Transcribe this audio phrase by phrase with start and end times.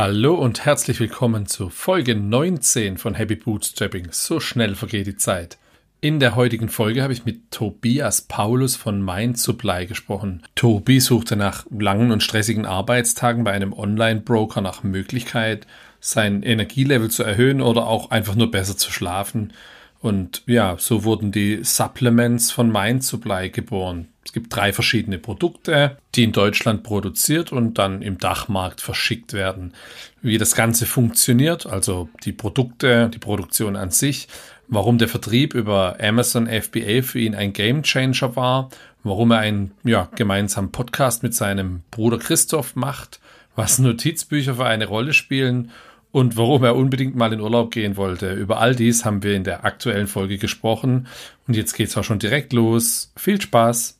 [0.00, 4.10] Hallo und herzlich willkommen zu Folge 19 von Happy Bootstrapping.
[4.12, 5.58] So schnell vergeht die Zeit.
[6.00, 10.44] In der heutigen Folge habe ich mit Tobias Paulus von Mind Supply gesprochen.
[10.54, 15.66] Tobi suchte nach langen und stressigen Arbeitstagen bei einem Online-Broker nach Möglichkeit,
[15.98, 19.52] sein Energielevel zu erhöhen oder auch einfach nur besser zu schlafen.
[19.98, 24.06] Und ja, so wurden die Supplements von Mind Supply geboren.
[24.28, 29.72] Es gibt drei verschiedene Produkte, die in Deutschland produziert und dann im Dachmarkt verschickt werden.
[30.20, 34.28] Wie das Ganze funktioniert, also die Produkte, die Produktion an sich,
[34.66, 38.68] warum der Vertrieb über Amazon FBA für ihn ein Gamechanger war,
[39.02, 43.20] warum er einen ja, gemeinsamen Podcast mit seinem Bruder Christoph macht,
[43.56, 45.70] was Notizbücher für eine Rolle spielen
[46.12, 48.34] und warum er unbedingt mal in Urlaub gehen wollte.
[48.34, 51.06] Über all dies haben wir in der aktuellen Folge gesprochen
[51.46, 53.10] und jetzt geht's auch schon direkt los.
[53.16, 53.97] Viel Spaß!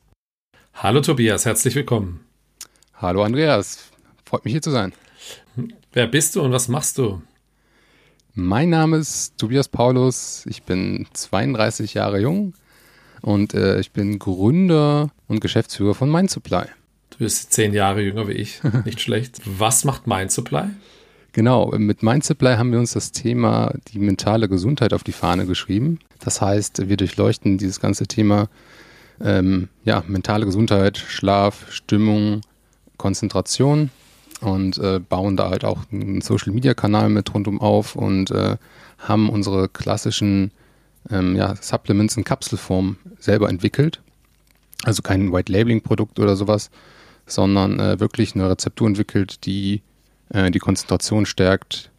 [0.81, 2.21] Hallo Tobias, herzlich willkommen.
[2.95, 3.91] Hallo Andreas,
[4.25, 4.93] freut mich hier zu sein.
[5.93, 7.21] Wer bist du und was machst du?
[8.35, 12.55] Mein Name ist Tobias Paulus, ich bin 32 Jahre jung
[13.23, 16.67] und äh, ich bin Gründer und Geschäftsführer von Mind Supply.
[17.11, 19.41] Du bist zehn Jahre jünger wie ich, nicht schlecht.
[19.45, 20.67] Was macht Mind Supply?
[21.33, 25.45] Genau, mit Mind Supply haben wir uns das Thema die mentale Gesundheit auf die Fahne
[25.45, 25.99] geschrieben.
[26.21, 28.49] Das heißt, wir durchleuchten dieses ganze Thema
[29.23, 32.43] ähm, ja, mentale Gesundheit, Schlaf, Stimmung,
[32.97, 33.91] Konzentration
[34.41, 38.57] und äh, bauen da halt auch einen Social Media Kanal mit rundum auf und äh,
[38.99, 40.53] haben unsere klassischen
[41.11, 44.01] ähm, ja, Supplements in Kapselform selber entwickelt.
[44.85, 46.71] Also kein White Labeling Produkt oder sowas,
[47.27, 49.83] sondern äh, wirklich eine Rezeptur entwickelt, die
[50.31, 51.91] äh, die Konzentration stärkt,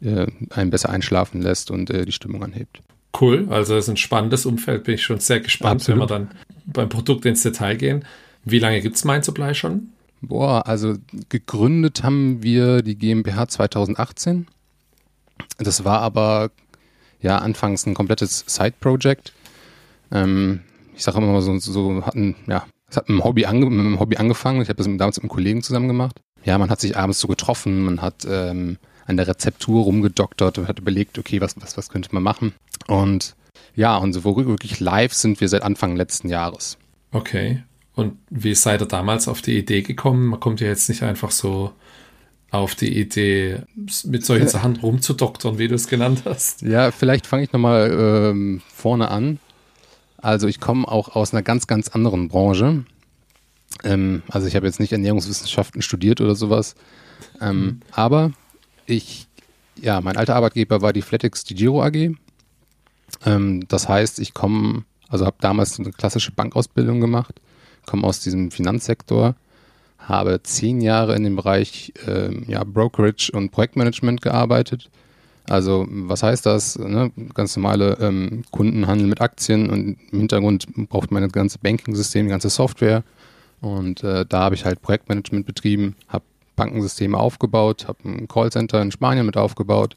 [0.00, 2.80] äh, einen besser einschlafen lässt und äh, die Stimmung anhebt.
[3.18, 6.00] Cool, also es ist ein spannendes Umfeld, bin ich schon sehr gespannt, Absolut.
[6.00, 6.30] wenn wir dann
[6.66, 8.04] beim Produkt ins Detail gehen.
[8.44, 9.88] Wie lange gibt es Mind Supply schon?
[10.20, 10.96] Boah, also
[11.28, 14.46] gegründet haben wir die GmbH 2018.
[15.58, 16.50] Das war aber
[17.20, 19.32] ja anfangs ein komplettes Side-Project.
[20.12, 20.60] Ähm,
[20.94, 23.80] ich sage immer mal so, so hatten, ja, es hat mit einem Hobby, ange mit
[23.80, 24.62] einem Hobby angefangen.
[24.62, 26.20] Ich habe das damals mit einem Kollegen zusammen gemacht.
[26.44, 30.68] Ja, man hat sich abends so getroffen, man hat ähm, an der Rezeptur rumgedoktert und
[30.68, 32.54] hat überlegt, okay, was, was, was könnte man machen?
[32.86, 33.34] Und
[33.74, 36.78] ja, und so wirklich live sind wir seit Anfang letzten Jahres.
[37.12, 37.62] Okay.
[37.94, 40.26] Und wie seid ihr damals auf die Idee gekommen?
[40.26, 41.72] Man kommt ja jetzt nicht einfach so
[42.50, 43.62] auf die Idee,
[44.04, 46.62] mit solchen Sachen rumzudoktern, wie du es genannt hast.
[46.62, 49.38] Ja, vielleicht fange ich nochmal ähm, vorne an.
[50.18, 52.84] Also ich komme auch aus einer ganz, ganz anderen Branche.
[53.84, 56.74] Ähm, also ich habe jetzt nicht Ernährungswissenschaften studiert oder sowas.
[57.40, 57.80] Ähm, mhm.
[57.92, 58.32] Aber
[58.86, 59.28] ich,
[59.80, 62.14] ja, mein alter Arbeitgeber war die Flatix die Giro AG.
[63.24, 67.40] Ähm, das heißt, ich komme, also habe damals eine klassische Bankausbildung gemacht,
[67.86, 69.34] komme aus diesem Finanzsektor,
[69.98, 74.90] habe zehn Jahre in dem Bereich äh, ja, Brokerage und Projektmanagement gearbeitet.
[75.48, 76.78] Also was heißt das?
[76.78, 77.12] Ne?
[77.34, 82.30] Ganz normale ähm, Kundenhandel mit Aktien und im Hintergrund braucht man das ganze Banking-System, die
[82.30, 83.04] ganze Software.
[83.60, 86.24] Und äh, da habe ich halt Projektmanagement betrieben, habe
[86.56, 89.96] Bankensysteme aufgebaut, habe ein Callcenter in Spanien mit aufgebaut.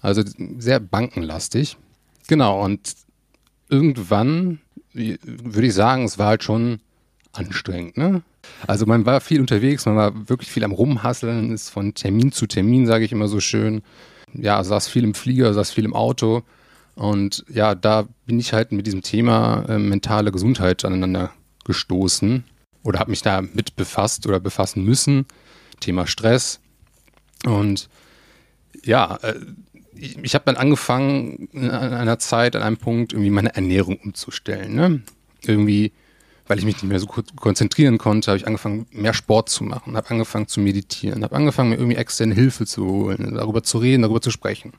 [0.00, 0.22] Also
[0.58, 1.76] sehr bankenlastig.
[2.26, 2.94] Genau, und
[3.68, 4.60] irgendwann
[4.92, 6.80] würde ich sagen, es war halt schon
[7.32, 7.96] anstrengend.
[7.96, 8.22] Ne?
[8.66, 12.46] Also man war viel unterwegs, man war wirklich viel am Rumhasseln, ist von Termin zu
[12.46, 13.82] Termin, sage ich immer so schön.
[14.32, 16.42] Ja, saß viel im Flieger, saß viel im Auto.
[16.94, 21.30] Und ja, da bin ich halt mit diesem Thema äh, mentale Gesundheit aneinander
[21.64, 22.44] gestoßen
[22.82, 25.26] oder habe mich da mit befasst oder befassen müssen.
[25.84, 26.60] Thema Stress.
[27.44, 27.88] Und
[28.84, 29.34] ja, äh,
[29.96, 34.74] ich, habe dann angefangen, an einer Zeit, an einem Punkt, irgendwie meine Ernährung umzustellen.
[34.74, 35.02] Ne?
[35.42, 35.92] Irgendwie,
[36.46, 39.96] weil ich mich nicht mehr so konzentrieren konnte, habe ich angefangen, mehr Sport zu machen,
[39.96, 44.02] habe angefangen zu meditieren, habe angefangen, mir irgendwie externe Hilfe zu holen, darüber zu reden,
[44.02, 44.72] darüber zu sprechen.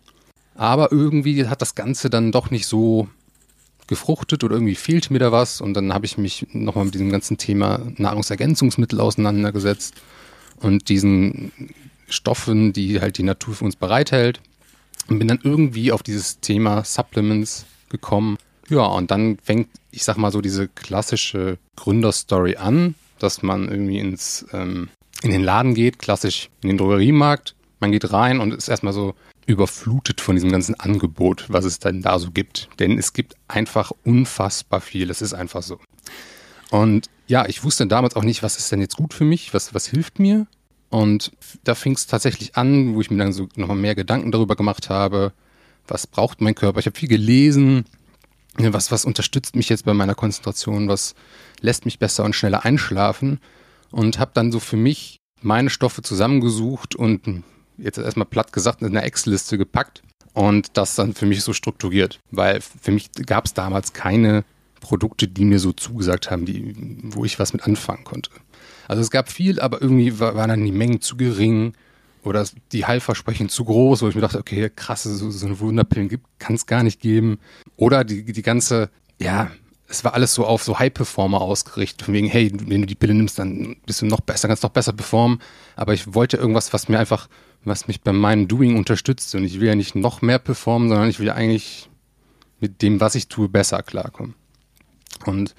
[0.56, 3.08] Aber irgendwie hat das Ganze dann doch nicht so
[3.88, 5.62] gefruchtet oder irgendwie fehlt mir da was.
[5.62, 9.96] Und dann habe ich mich nochmal mit diesem ganzen Thema Nahrungsergänzungsmittel auseinandergesetzt
[10.60, 11.52] und diesen
[12.08, 14.42] Stoffen, die halt die Natur für uns bereithält.
[15.08, 18.38] Und bin dann irgendwie auf dieses Thema Supplements gekommen.
[18.70, 24.00] Ja, und dann fängt, ich sag mal so, diese klassische Gründerstory an, dass man irgendwie
[24.00, 24.90] ins, ähm,
[25.22, 27.56] in den Laden geht, klassisch in den Drogeriemarkt.
[27.80, 29.14] Man geht rein und ist erstmal so
[29.46, 32.70] überflutet von diesem ganzen Angebot, was es dann da so gibt.
[32.80, 35.12] Denn es gibt einfach unfassbar viel.
[35.12, 35.80] Es ist einfach so.
[36.72, 39.74] Und ja, ich wusste damals auch nicht, was ist denn jetzt gut für mich, was,
[39.74, 40.48] was hilft mir.
[40.90, 41.32] Und
[41.64, 44.90] da fing es tatsächlich an, wo ich mir dann so nochmal mehr Gedanken darüber gemacht
[44.90, 45.34] habe,
[45.88, 46.80] was braucht mein Körper.
[46.80, 47.86] Ich habe viel gelesen,
[48.58, 51.16] was, was unterstützt mich jetzt bei meiner Konzentration, was
[51.62, 53.40] lässt mich besser und schneller einschlafen.
[53.92, 57.44] Und habe dann so für mich meine Stoffe zusammengesucht und
[57.78, 60.02] jetzt erstmal platt gesagt, in eine Excel-Liste gepackt
[60.34, 62.20] und das dann für mich so strukturiert.
[62.32, 64.44] Weil für mich gab es damals keine
[64.86, 68.30] Produkte, die mir so zugesagt haben, die, wo ich was mit anfangen konnte.
[68.88, 71.74] Also es gab viel, aber irgendwie war, waren dann die Mengen zu gering
[72.24, 76.22] oder die Heilversprechen zu groß, wo ich mir dachte, okay, krass, so, so eine Wunderpillen
[76.38, 77.40] kann es gar nicht geben.
[77.78, 78.90] Oder die, die ganze,
[79.20, 79.50] ja,
[79.88, 83.14] es war alles so auf so High-Performer ausgerichtet, von wegen, hey, wenn du die Pille
[83.14, 85.40] nimmst, dann bist du noch besser, kannst noch besser performen.
[85.76, 87.28] Aber ich wollte irgendwas, was mir einfach,
[87.64, 89.34] was mich bei meinem Doing unterstützt.
[89.36, 91.90] Und ich will ja nicht noch mehr performen, sondern ich will eigentlich
[92.60, 94.34] mit dem, was ich tue, besser klarkommen.
[95.26, 95.56] Und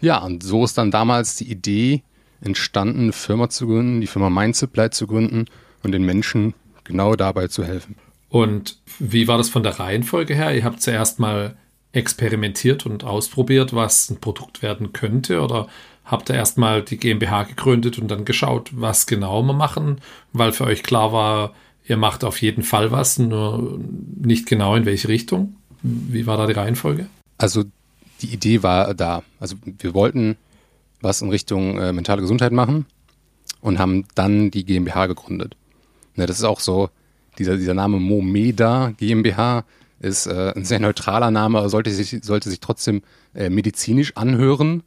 [0.00, 2.02] ja, und so ist dann damals die Idee
[2.40, 5.46] entstanden, eine Firma zu gründen, die Firma Mindsupply zu gründen
[5.82, 6.54] und den Menschen
[6.84, 7.96] genau dabei zu helfen.
[8.28, 10.54] Und wie war das von der Reihenfolge her?
[10.54, 11.56] Ihr habt zuerst mal
[11.92, 15.40] experimentiert und ausprobiert, was ein Produkt werden könnte?
[15.40, 15.68] Oder
[16.04, 20.00] habt ihr erstmal die GmbH gegründet und dann geschaut, was genau wir machen,
[20.32, 21.54] weil für euch klar war,
[21.86, 23.78] ihr macht auf jeden Fall was, nur
[24.20, 25.56] nicht genau in welche Richtung?
[25.82, 27.06] Wie war da die Reihenfolge?
[27.38, 27.64] Also
[28.22, 29.22] die Idee war da.
[29.40, 30.36] Also wir wollten
[31.00, 32.86] was in Richtung äh, mentale Gesundheit machen
[33.60, 35.56] und haben dann die GmbH gegründet.
[36.16, 36.90] Ne, das ist auch so,
[37.38, 39.64] dieser, dieser Name Momeda GmbH
[40.00, 43.02] ist äh, ein sehr neutraler Name, sollte sich, sollte sich trotzdem
[43.34, 44.82] äh, medizinisch anhören,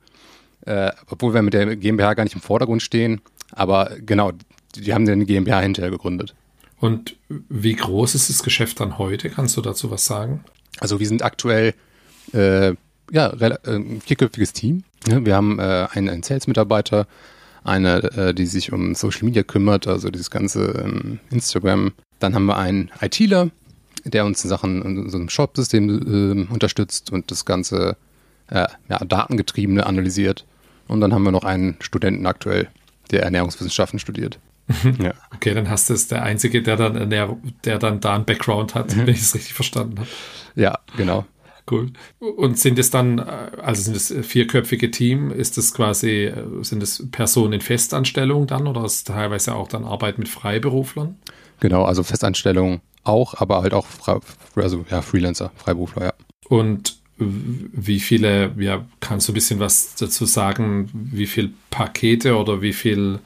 [0.65, 3.21] äh, obwohl wir mit der GmbH gar nicht im Vordergrund stehen.
[3.51, 4.31] Aber genau,
[4.75, 6.35] die, die haben dann eine GmbH hinterher gegründet.
[6.79, 9.29] Und wie groß ist das Geschäft dann heute?
[9.29, 10.43] Kannst du dazu was sagen?
[10.79, 11.73] Also wir sind aktuell
[12.33, 12.75] äh,
[13.11, 13.31] ja,
[13.65, 14.83] ein vierköpfiges Team.
[15.05, 17.07] Wir haben äh, einen, einen Sales-Mitarbeiter,
[17.63, 21.93] eine, äh, die sich um Social Media kümmert, also dieses ganze ähm, Instagram.
[22.19, 23.49] Dann haben wir einen ITler,
[24.03, 27.97] der uns in Sachen in so einem Shop-System äh, unterstützt und das ganze
[28.49, 30.45] äh, ja, Datengetriebene analysiert.
[30.87, 32.69] Und dann haben wir noch einen Studenten aktuell,
[33.11, 34.39] der Ernährungswissenschaften studiert.
[34.99, 35.13] ja.
[35.33, 38.75] Okay, dann hast du es der Einzige, der dann, der, der dann da einen Background
[38.75, 40.09] hat, wenn ich es richtig verstanden habe.
[40.55, 41.25] Ja, genau.
[41.69, 41.91] Cool.
[42.19, 46.31] Und sind es dann, also sind es vierköpfige Team, ist es quasi,
[46.61, 51.15] sind es Personen in Festanstellung dann oder ist teilweise auch dann Arbeit mit Freiberuflern?
[51.59, 53.85] Genau, also Festanstellung auch, aber halt auch
[54.55, 56.13] also, ja, Freelancer, Freiberufler, ja.
[56.47, 62.61] Und wie viele, ja, kannst du ein bisschen was dazu sagen, wie viele Pakete oder
[62.61, 63.19] wie viel,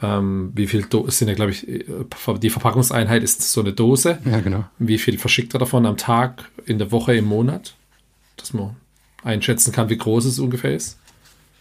[0.00, 4.18] ähm, wie viel Do sind ja, glaube ich, die Verpackungseinheit ist so eine Dose.
[4.24, 4.64] Ja, genau.
[4.78, 7.74] Wie viel verschickt er davon am Tag, in der Woche, im Monat?
[8.36, 8.76] Dass man
[9.22, 10.98] einschätzen kann, wie groß es ungefähr ist.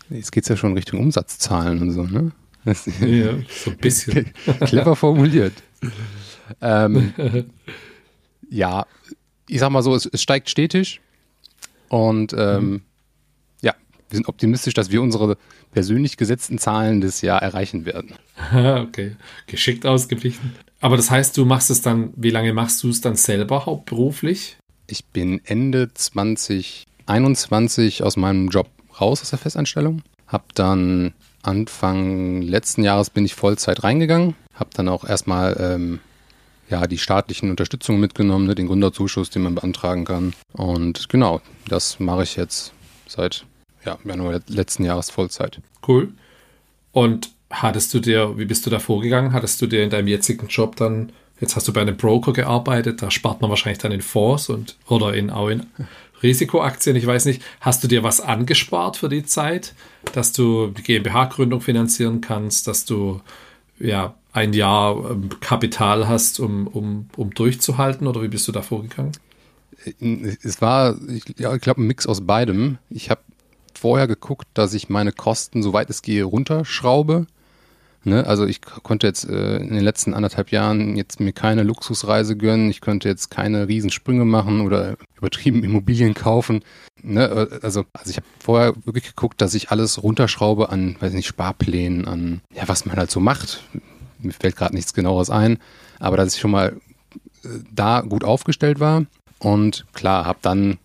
[0.09, 2.31] Jetzt geht es ja schon Richtung Umsatzzahlen und so, ne?
[2.65, 4.33] ja, so ein bisschen.
[4.65, 5.53] Clever formuliert.
[6.61, 7.13] ähm,
[8.49, 8.85] ja,
[9.47, 11.01] ich sag mal so, es, es steigt stetig
[11.89, 12.81] und ähm, mhm.
[13.61, 13.75] ja,
[14.09, 15.37] wir sind optimistisch, dass wir unsere
[15.71, 18.13] persönlich gesetzten Zahlen des Jahr erreichen werden.
[18.53, 19.15] okay,
[19.47, 20.53] geschickt ausgeglichen.
[20.81, 24.57] Aber das heißt, du machst es dann, wie lange machst du es dann selber hauptberuflich?
[24.91, 28.67] Ich bin Ende 2021 aus meinem Job
[28.99, 30.01] raus aus der Festanstellung.
[30.27, 34.35] Hab dann Anfang letzten Jahres bin ich Vollzeit reingegangen.
[34.53, 36.01] Hab dann auch erstmal ähm,
[36.69, 40.33] ja, die staatlichen Unterstützungen mitgenommen, ne, den Gründerzuschuss, den man beantragen kann.
[40.51, 41.39] Und genau,
[41.69, 42.73] das mache ich jetzt
[43.07, 43.45] seit
[43.85, 45.61] ja, Januar letzten Jahres Vollzeit.
[45.87, 46.11] Cool.
[46.91, 49.31] Und hattest du dir, wie bist du da vorgegangen?
[49.31, 53.01] Hattest du dir in deinem jetzigen Job dann, jetzt hast du bei einem Broker gearbeitet,
[53.01, 55.65] da spart man wahrscheinlich dann in Fonds und oder in auch in
[56.23, 59.73] Risikoaktien, ich weiß nicht, hast du dir was angespart für die Zeit,
[60.13, 63.21] dass du die GmbH-Gründung finanzieren kannst, dass du
[63.79, 68.07] ja ein Jahr ähm, Kapital hast, um, um, um durchzuhalten?
[68.07, 69.11] Oder wie bist du da vorgegangen?
[70.43, 72.77] Es war, ich, ja, ich glaube, ein Mix aus beidem.
[72.89, 73.21] Ich habe
[73.73, 77.25] vorher geguckt, dass ich meine Kosten, soweit es gehe, runterschraube.
[78.03, 78.25] Ne?
[78.25, 82.69] Also ich konnte jetzt äh, in den letzten anderthalb Jahren jetzt mir keine Luxusreise gönnen.
[82.69, 86.63] Ich könnte jetzt keine Riesensprünge machen oder übertrieben Immobilien kaufen.
[87.01, 87.25] Ne?
[87.25, 91.27] Äh, also, also ich habe vorher wirklich geguckt, dass ich alles runterschraube an, weiß nicht,
[91.27, 93.61] Sparplänen, an ja, was man halt so macht
[94.23, 95.57] mir fällt gerade nichts genaueres ein,
[95.99, 96.77] aber dass ich schon mal
[97.43, 99.05] äh, da gut aufgestellt war
[99.39, 100.77] und klar, habe dann,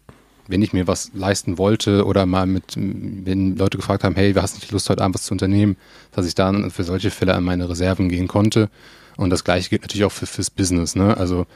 [0.49, 4.43] wenn ich mir was leisten wollte oder mal mit, wenn Leute gefragt haben, hey, wir
[4.43, 5.77] hast nicht Lust heute Abend was zu unternehmen,
[6.13, 8.71] dass ich dann für solche Fälle an meine Reserven gehen konnte
[9.17, 11.17] und das gleiche gilt natürlich auch für, fürs Business, ne?
[11.17, 11.47] Also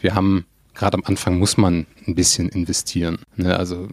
[0.00, 3.18] wir haben gerade am Anfang muss man ein bisschen investieren.
[3.36, 3.58] Ne?
[3.58, 3.88] Also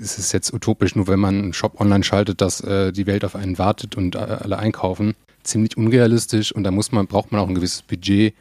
[0.00, 3.24] es ist jetzt utopisch, nur wenn man einen Shop online schaltet, dass äh, die Welt
[3.24, 7.40] auf einen wartet und äh, alle einkaufen ziemlich unrealistisch und da muss man, braucht man
[7.40, 8.34] auch ein gewisses Budget,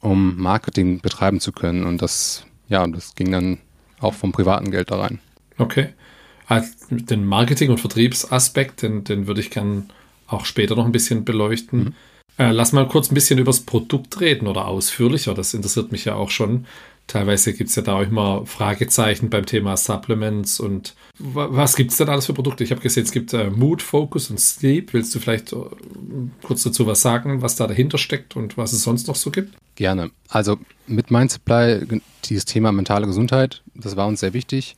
[0.00, 1.84] um Marketing betreiben zu können.
[1.84, 3.58] Und das, ja, das ging dann
[4.02, 5.20] auch vom privaten Geld da rein.
[5.58, 5.88] Okay.
[6.46, 9.90] Also den Marketing- und Vertriebsaspekt, den, den würde ich gern
[10.26, 11.78] auch später noch ein bisschen beleuchten.
[11.78, 11.94] Mhm.
[12.38, 15.34] Äh, lass mal kurz ein bisschen über das Produkt reden oder ausführlicher.
[15.34, 16.66] Das interessiert mich ja auch schon.
[17.06, 21.98] Teilweise gibt es ja da auch immer Fragezeichen beim Thema Supplements und was gibt es
[21.98, 22.64] denn alles für Produkte?
[22.64, 24.92] Ich habe gesehen, es gibt äh, Mood, Focus und Sleep.
[24.92, 25.56] Willst du vielleicht äh,
[26.42, 29.56] kurz dazu was sagen, was da dahinter steckt und was es sonst noch so gibt?
[29.74, 30.10] Gerne.
[30.28, 31.80] Also mit Mind Supply,
[32.24, 34.76] dieses Thema mentale Gesundheit, das war uns sehr wichtig.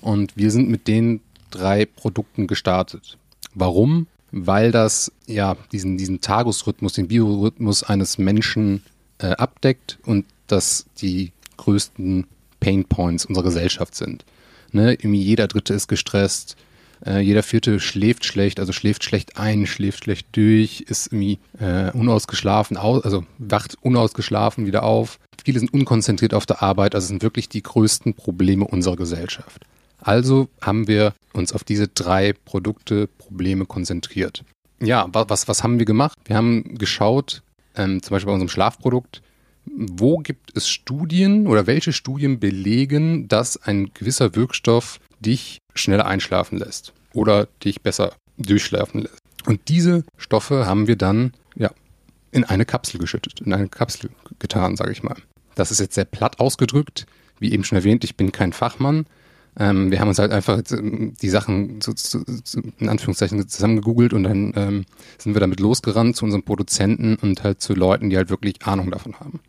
[0.00, 3.18] Und wir sind mit den drei Produkten gestartet.
[3.54, 4.08] Warum?
[4.30, 8.82] Weil das ja diesen, diesen Tagesrhythmus, den Biorhythmus eines Menschen
[9.18, 12.26] äh, abdeckt und dass die größten
[12.60, 14.24] Pain Points unserer Gesellschaft sind.
[14.72, 14.92] Ne?
[14.92, 16.56] Irgendwie jeder Dritte ist gestresst,
[17.04, 21.90] äh, jeder Vierte schläft schlecht, also schläft schlecht ein, schläft schlecht durch, ist irgendwie äh,
[21.92, 25.18] unausgeschlafen, aus, also wacht unausgeschlafen wieder auf.
[25.44, 29.64] Viele sind unkonzentriert auf der Arbeit, also sind wirklich die größten Probleme unserer Gesellschaft.
[29.98, 34.44] Also haben wir uns auf diese drei Produkte, Probleme konzentriert.
[34.80, 36.18] Ja, was, was haben wir gemacht?
[36.24, 37.42] Wir haben geschaut,
[37.76, 39.22] ähm, zum Beispiel bei unserem Schlafprodukt,
[39.66, 46.58] wo gibt es Studien oder welche Studien belegen, dass ein gewisser Wirkstoff dich schneller einschlafen
[46.58, 49.18] lässt oder dich besser durchschlafen lässt?
[49.46, 51.70] Und diese Stoffe haben wir dann ja
[52.30, 55.16] in eine Kapsel geschüttet, in eine Kapsel getan, sage ich mal.
[55.54, 57.06] Das ist jetzt sehr platt ausgedrückt.
[57.38, 59.06] Wie eben schon erwähnt, ich bin kein Fachmann.
[59.58, 64.14] Ähm, wir haben uns halt einfach ähm, die Sachen zu, zu, zu, in Anführungszeichen zusammengegoogelt
[64.14, 64.84] und dann ähm,
[65.18, 68.90] sind wir damit losgerannt zu unseren Produzenten und halt zu Leuten, die halt wirklich Ahnung
[68.90, 69.40] davon haben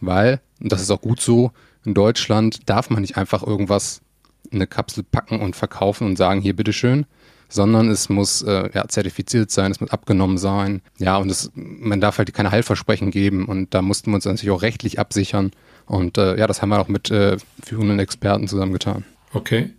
[0.00, 1.52] weil, und das ist auch gut so,
[1.84, 4.02] in Deutschland darf man nicht einfach irgendwas
[4.50, 7.06] in eine Kapsel packen und verkaufen und sagen, hier bitteschön,
[7.48, 10.82] sondern es muss äh, ja, zertifiziert sein, es muss abgenommen sein.
[10.98, 14.50] Ja, und es, man darf halt keine Heilversprechen geben und da mussten wir uns natürlich
[14.50, 15.50] auch rechtlich absichern.
[15.86, 19.04] Und äh, ja, das haben wir auch mit äh, führenden Experten zusammengetan.
[19.32, 19.70] Okay.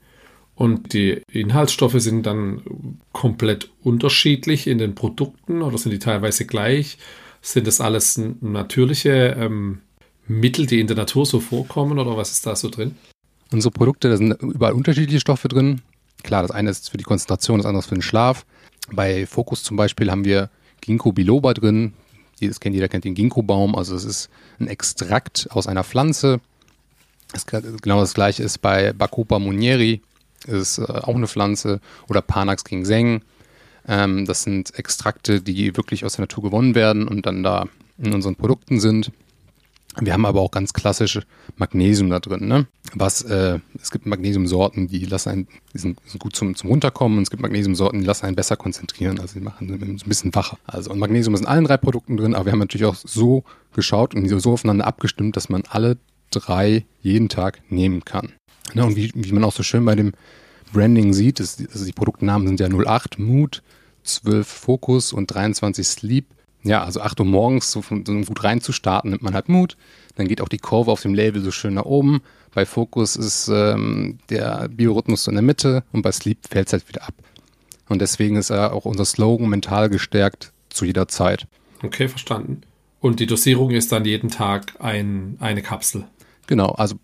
[0.56, 6.98] Und die Inhaltsstoffe sind dann komplett unterschiedlich in den Produkten oder sind die teilweise gleich?
[7.42, 9.80] Sind das alles natürliche ähm,
[10.40, 12.96] Mittel, die in der Natur so vorkommen oder was ist da so drin?
[13.52, 15.82] Unsere Produkte, da sind überall unterschiedliche Stoffe drin.
[16.24, 18.46] Klar, das eine ist für die Konzentration, das andere ist für den Schlaf.
[18.92, 21.94] Bei Focus zum Beispiel haben wir Ginkgo biloba drin.
[22.40, 23.76] Das kennt jeder kennt den Ginkgo-Baum.
[23.76, 26.40] Also es ist ein Extrakt aus einer Pflanze.
[27.32, 30.02] Das, genau das gleiche ist bei Bacopa munieri.
[30.48, 31.80] Das ist äh, auch eine Pflanze.
[32.10, 33.22] Oder Panax ginseng.
[33.88, 37.66] Ähm, das sind Extrakte, die wirklich aus der Natur gewonnen werden und dann da
[37.98, 39.12] in unseren Produkten sind.
[40.00, 41.20] Wir haben aber auch ganz klassisch
[41.58, 42.48] Magnesium da drin.
[42.48, 42.68] Ne?
[42.94, 47.18] Was, äh, es gibt Magnesiumsorten, die lassen einen, die sind, sind gut zum, zum Runterkommen
[47.18, 49.20] und es gibt Magnesiumsorten, die lassen einen besser konzentrieren.
[49.20, 50.58] Also die machen ein bisschen wacher.
[50.66, 53.44] Also und Magnesium ist in allen drei Produkten drin, aber wir haben natürlich auch so
[53.74, 55.98] geschaut und so aufeinander abgestimmt, dass man alle
[56.32, 58.32] drei jeden Tag nehmen kann.
[58.74, 58.86] Ne?
[58.86, 60.14] Und wie, wie man auch so schön bei dem
[60.72, 63.62] Branding sieht, ist, also die Produktnamen sind ja 08 Mood,
[64.04, 66.26] 12 Focus und 23 Sleep
[66.64, 69.78] ja, also 8 Uhr morgens so, von, so gut reinzustarten, nimmt man halt Mut.
[70.16, 72.22] Dann geht auch die Kurve auf dem Label so schön nach oben.
[72.54, 76.74] Bei Focus ist ähm, der Biorhythmus so in der Mitte und bei Sleep fällt es
[76.74, 77.14] halt wieder ab.
[77.88, 81.48] Und deswegen ist ja auch unser Slogan mental gestärkt zu jeder Zeit.
[81.84, 82.62] Okay, verstanden.
[83.00, 86.06] Und die Dosierung ist dann jeden Tag ein, eine Kapsel.
[86.48, 86.96] Genau, also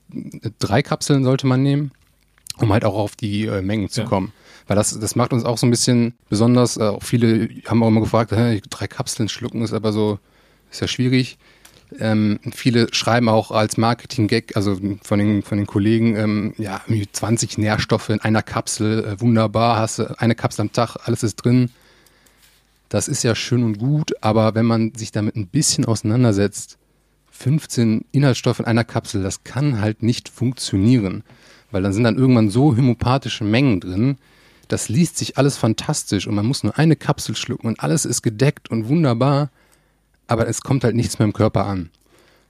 [0.59, 1.91] drei Kapseln sollte man nehmen,
[2.57, 4.07] um halt auch auf die äh, Mengen zu ja.
[4.07, 4.33] kommen.
[4.67, 6.77] Weil das, das macht uns auch so ein bisschen besonders.
[6.77, 10.19] Äh, auch viele haben auch immer gefragt, hä, drei Kapseln schlucken ist aber so,
[10.71, 11.37] ist ja schwierig.
[11.99, 16.81] Ähm, viele schreiben auch als Marketing-Gag, also von den, von den Kollegen, ähm, ja,
[17.11, 21.37] 20 Nährstoffe in einer Kapsel, äh, wunderbar, hast du eine Kapsel am Tag, alles ist
[21.37, 21.71] drin.
[22.89, 26.77] Das ist ja schön und gut, aber wenn man sich damit ein bisschen auseinandersetzt,
[27.31, 31.23] 15 Inhaltsstoffe in einer Kapsel, das kann halt nicht funktionieren.
[31.71, 34.17] Weil dann sind dann irgendwann so homöopathische Mengen drin,
[34.67, 38.21] das liest sich alles fantastisch und man muss nur eine Kapsel schlucken und alles ist
[38.21, 39.49] gedeckt und wunderbar,
[40.27, 41.89] aber es kommt halt nichts mehr im Körper an.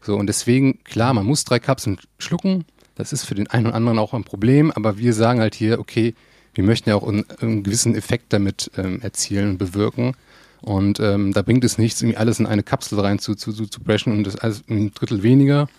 [0.02, 3.76] So, und deswegen, klar, man muss drei Kapseln schlucken, das ist für den einen oder
[3.76, 6.16] anderen auch ein Problem, aber wir sagen halt hier, okay,
[6.56, 10.16] wir möchten ja auch einen, einen gewissen Effekt damit ähm, erzielen und bewirken.
[10.62, 13.68] Und ähm, da bringt es nichts, irgendwie alles in eine Kapsel rein zu, zu, zu,
[13.68, 15.70] zu brechen und das alles ein Drittel weniger,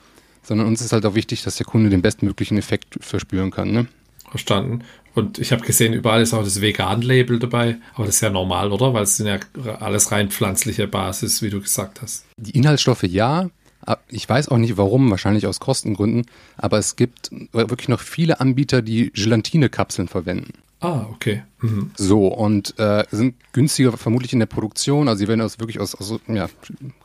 [0.44, 3.72] sondern uns ist halt auch wichtig, dass der Kunde den bestmöglichen Effekt verspüren kann.
[3.72, 3.88] Ne?
[4.30, 4.84] Verstanden.
[5.14, 7.78] Und ich habe gesehen, überall ist auch das Vegan-Label dabei.
[7.94, 8.94] Aber das ist ja normal, oder?
[8.94, 9.38] Weil es sind ja
[9.80, 12.24] alles rein pflanzliche Basis, wie du gesagt hast.
[12.36, 13.50] Die Inhaltsstoffe ja.
[14.08, 16.26] Ich weiß auch nicht warum, wahrscheinlich aus Kostengründen.
[16.56, 20.52] Aber es gibt wirklich noch viele Anbieter, die Gelatine-Kapseln verwenden.
[20.80, 21.42] Ah, okay.
[21.60, 21.90] Mhm.
[21.96, 25.08] So, und äh, sind günstiger vermutlich in der Produktion.
[25.08, 26.48] Also sie werden aus wirklich aus, aus ja,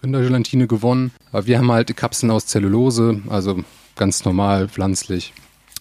[0.03, 1.11] Rindergelatine gewonnen.
[1.31, 3.63] Aber wir haben halt Kapseln aus Zellulose, also
[3.95, 5.33] ganz normal, pflanzlich.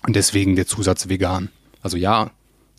[0.07, 1.51] Und deswegen der Zusatz vegan.
[1.83, 2.31] Also ja,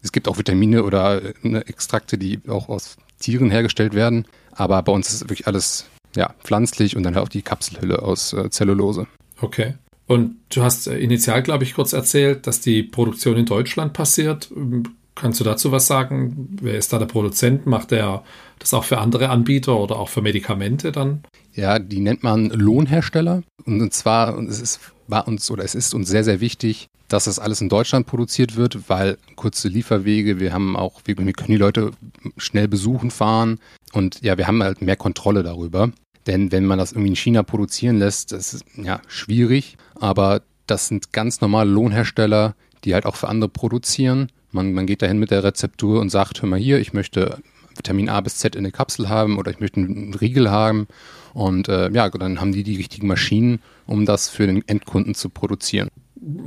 [0.02, 4.26] es gibt auch Vitamine oder ne, Extrakte, die auch aus Tieren hergestellt werden.
[4.52, 8.34] Aber bei uns ist wirklich alles ja, pflanzlich und dann halt auch die Kapselhülle aus
[8.34, 9.08] äh, Zellulose.
[9.42, 9.76] Okay.
[10.06, 14.52] Und du hast äh, initial, glaube ich, kurz erzählt, dass die Produktion in Deutschland passiert.
[14.56, 14.84] Ähm,
[15.16, 16.58] kannst du dazu was sagen?
[16.62, 17.66] Wer ist da der Produzent?
[17.66, 18.24] Macht er
[18.60, 21.24] das auch für andere Anbieter oder auch für Medikamente dann?
[21.54, 23.44] Ja, die nennt man Lohnhersteller.
[23.66, 27.26] Und zwar, und es ist, war uns oder es ist uns sehr, sehr wichtig, dass
[27.26, 31.58] das alles in Deutschland produziert wird, weil kurze Lieferwege, wir haben auch, wir können die
[31.58, 31.92] Leute
[32.38, 33.60] schnell besuchen, fahren
[33.92, 35.92] und ja, wir haben halt mehr Kontrolle darüber.
[36.26, 40.88] Denn wenn man das irgendwie in China produzieren lässt, das ist ja schwierig, aber das
[40.88, 44.32] sind ganz normale Lohnhersteller, die halt auch für andere produzieren.
[44.52, 47.40] Man, man geht dahin mit der Rezeptur und sagt, hör mal hier, ich möchte
[47.76, 50.88] Vitamin A bis Z in der Kapsel haben oder ich möchte einen Riegel haben.
[51.34, 55.30] Und äh, ja, dann haben die die richtigen Maschinen, um das für den Endkunden zu
[55.30, 55.90] produzieren.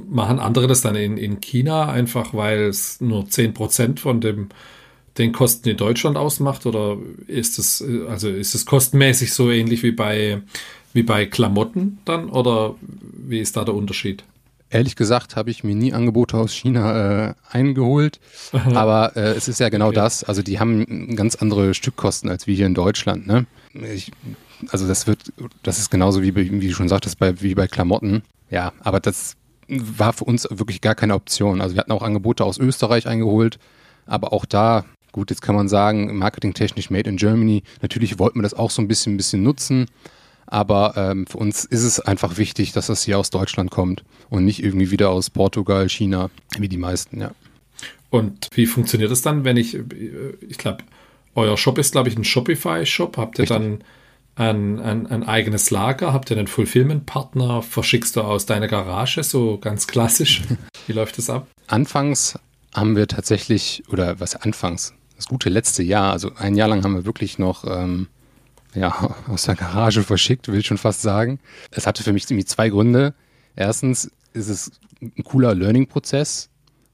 [0.09, 4.49] Machen andere das dann in, in China einfach, weil es nur 10% von dem
[5.19, 9.93] den Kosten in Deutschland ausmacht oder ist es also ist es kostenmäßig so ähnlich wie
[9.93, 10.43] bei
[10.93, 14.25] wie bei Klamotten dann oder wie ist da der Unterschied?
[14.69, 18.19] Ehrlich gesagt habe ich mir nie Angebote aus China äh, eingeholt,
[18.53, 19.95] aber äh, es ist ja genau okay.
[19.95, 20.25] das.
[20.25, 23.27] Also die haben ganz andere Stückkosten als wir hier in Deutschland.
[23.27, 23.47] Ne?
[23.95, 24.11] Ich,
[24.71, 28.23] also das wird, das ist genauso wie, wie du schon sagtest, bei, wie bei Klamotten.
[28.51, 29.37] Ja, aber das
[29.69, 31.61] war für uns wirklich gar keine Option.
[31.61, 33.59] Also wir hatten auch Angebote aus Österreich eingeholt,
[34.07, 34.85] aber auch da
[35.17, 37.63] Gut, jetzt kann man sagen, marketingtechnisch made in Germany.
[37.81, 39.87] Natürlich wollten wir das auch so ein bisschen, ein bisschen nutzen.
[40.45, 44.45] Aber ähm, für uns ist es einfach wichtig, dass das hier aus Deutschland kommt und
[44.45, 47.31] nicht irgendwie wieder aus Portugal, China, wie die meisten, ja.
[48.11, 49.85] Und wie funktioniert das dann, wenn ich, äh,
[50.47, 50.85] ich glaube,
[51.35, 53.17] euer Shop ist, glaube ich, ein Shopify-Shop.
[53.17, 53.57] Habt ihr Richtig.
[53.57, 53.85] dann
[54.37, 56.13] ein, ein, ein, eigenes Lager?
[56.13, 57.63] Habt ihr einen Fulfillment-Partner?
[57.63, 60.43] Verschickst du aus deiner Garage, so ganz klassisch?
[60.87, 61.49] Wie läuft das ab?
[61.67, 62.39] Anfangs
[62.75, 66.95] haben wir tatsächlich, oder was anfangs, das gute letzte Jahr, also ein Jahr lang haben
[66.95, 68.09] wir wirklich noch ähm,
[68.75, 71.41] ja, aus der Garage verschickt, will ich schon fast sagen.
[71.71, 73.15] Es hatte für mich irgendwie zwei Gründe.
[73.57, 76.51] Erstens ist es ein cooler Learning-Prozess,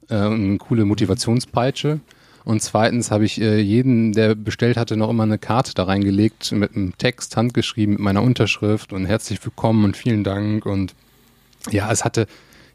[0.08, 2.00] äh, eine coole Motivationspeitsche.
[2.44, 6.52] Und zweitens habe ich äh, jeden, der bestellt hatte, noch immer eine Karte da reingelegt
[6.52, 10.66] mit einem Text, handgeschrieben, mit meiner Unterschrift und herzlich willkommen und vielen Dank.
[10.66, 10.94] Und
[11.70, 12.26] ja, es hatte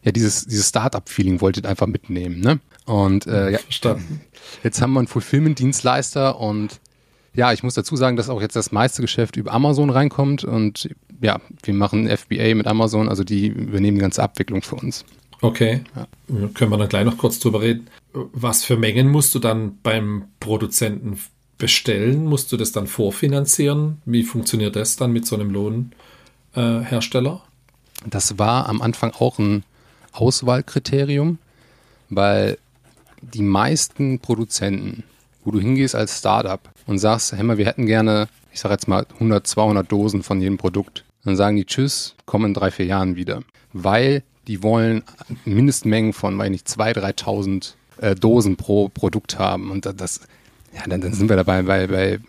[0.03, 2.39] ja dieses, dieses Start-up-Feeling wollte ich einfach mitnehmen.
[2.39, 2.60] Ne?
[2.86, 4.21] Und äh, ja, Verstanden.
[4.63, 6.80] jetzt haben wir einen Fulfillment-Dienstleister und
[7.34, 10.89] ja, ich muss dazu sagen, dass auch jetzt das meiste Geschäft über Amazon reinkommt und
[11.21, 15.06] ja, wir machen FBA mit Amazon, also die übernehmen die ganze Abwicklung für uns.
[15.41, 16.08] Okay, ja.
[16.53, 17.88] können wir dann gleich noch kurz drüber reden.
[18.34, 21.19] Was für Mengen musst du dann beim Produzenten
[21.58, 22.25] bestellen?
[22.25, 24.01] Musst du das dann vorfinanzieren?
[24.06, 25.51] Wie funktioniert das dann mit so einem
[26.53, 27.41] Lohnhersteller?
[27.43, 29.63] Äh, das war am Anfang auch ein
[30.12, 31.39] Auswahlkriterium,
[32.10, 32.58] weil
[33.21, 35.03] die meisten Produzenten,
[35.43, 38.88] wo du hingehst als Startup und sagst, hey mal, wir hätten gerne, ich sage jetzt
[38.88, 42.86] mal 100, 200 Dosen von jedem Produkt, dann sagen die Tschüss, kommen in drei, vier
[42.86, 43.41] Jahren wieder,
[43.73, 45.03] weil die wollen
[45.45, 50.21] Mindestmengen von, weiß nicht, 2.000, 3.000 äh, Dosen pro Produkt haben und das,
[50.73, 52.19] ja, dann, dann sind wir dabei bei, bei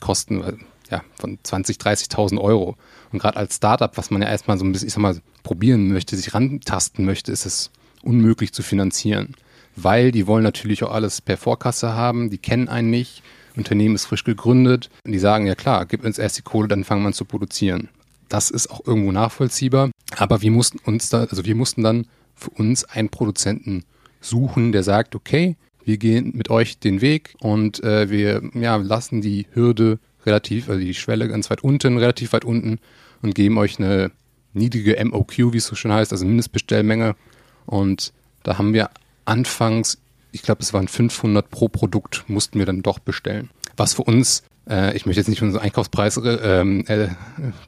[0.00, 0.42] Kosten
[0.90, 2.76] ja, von 20.000, 30.000 Euro.
[3.12, 5.88] Und gerade als Startup, was man ja erstmal so ein bisschen, ich sag mal, probieren
[5.88, 7.70] möchte, sich rantasten möchte, ist es
[8.02, 9.34] unmöglich zu finanzieren
[9.82, 13.22] weil die wollen natürlich auch alles per Vorkasse haben, die kennen einen nicht,
[13.56, 16.84] Unternehmen ist frisch gegründet und die sagen, ja klar, gib uns erst die Kohle, dann
[16.84, 17.88] fangen wir an zu produzieren.
[18.28, 22.50] Das ist auch irgendwo nachvollziehbar, aber wir mussten uns da, also wir mussten dann für
[22.50, 23.84] uns einen Produzenten
[24.20, 29.20] suchen, der sagt, okay, wir gehen mit euch den Weg und äh, wir ja, lassen
[29.20, 32.78] die Hürde relativ, also die Schwelle ganz weit unten, relativ weit unten
[33.22, 34.10] und geben euch eine
[34.52, 37.16] niedrige MOQ, wie es so schön heißt, also Mindestbestellmenge.
[37.66, 38.90] Und da haben wir
[39.24, 39.98] anfangs,
[40.32, 43.50] ich glaube, es waren 500 pro Produkt, mussten wir dann doch bestellen.
[43.76, 47.08] Was für uns, äh, ich möchte jetzt nicht unseren Einkaufspreis äh, äh,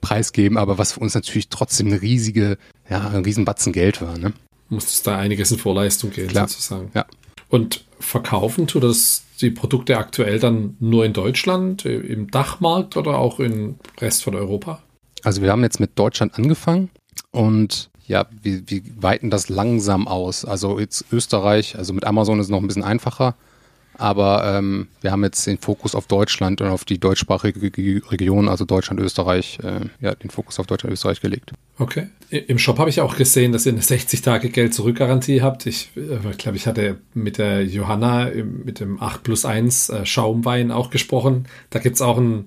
[0.00, 2.58] preisgeben, aber was für uns natürlich trotzdem eine riesige,
[2.88, 4.18] ja, ein Riesenbatzen Geld war.
[4.18, 4.32] Ne?
[4.70, 6.48] Musstest da einiges in Vorleistung gehen, Klar.
[6.48, 6.90] sozusagen.
[6.94, 7.04] Ja.
[7.48, 13.40] Und verkaufen tut das die Produkte aktuell dann nur in Deutschland, im Dachmarkt oder auch
[13.40, 14.82] im Rest von Europa?
[15.22, 16.90] Also wir haben jetzt mit Deutschland angefangen
[17.30, 20.44] und ja, wir, wir weiten das langsam aus.
[20.44, 23.36] Also jetzt Österreich, also mit Amazon ist es noch ein bisschen einfacher,
[24.00, 27.60] aber ähm, wir haben jetzt den Fokus auf Deutschland und auf die deutschsprachige
[28.10, 31.52] Region, also Deutschland, Österreich, äh, ja, den Fokus auf Deutschland, Österreich gelegt.
[31.78, 32.08] Okay.
[32.30, 35.66] Im Shop habe ich auch gesehen, dass ihr eine 60-Tage-Geld-Zurück-Garantie habt.
[35.66, 38.30] Ich äh, glaube, ich hatte mit der Johanna
[38.64, 41.46] mit dem 8 plus 1 äh, Schaumwein auch gesprochen.
[41.68, 42.46] Da gibt es auch ein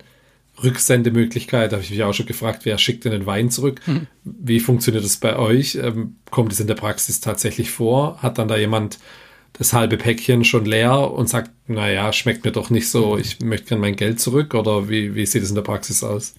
[0.64, 1.72] Rücksendemöglichkeit.
[1.72, 3.82] Da habe ich mich auch schon gefragt, wer schickt denn den Wein zurück?
[3.86, 4.08] Mhm.
[4.24, 5.76] Wie funktioniert das bei euch?
[5.76, 8.18] Ähm, kommt es in der Praxis tatsächlich vor?
[8.24, 8.98] Hat dann da jemand
[9.54, 13.70] das halbe Päckchen schon leer und sagt, naja, schmeckt mir doch nicht so, ich möchte
[13.70, 14.54] gerne mein Geld zurück?
[14.54, 16.34] Oder wie, wie sieht es in der Praxis aus?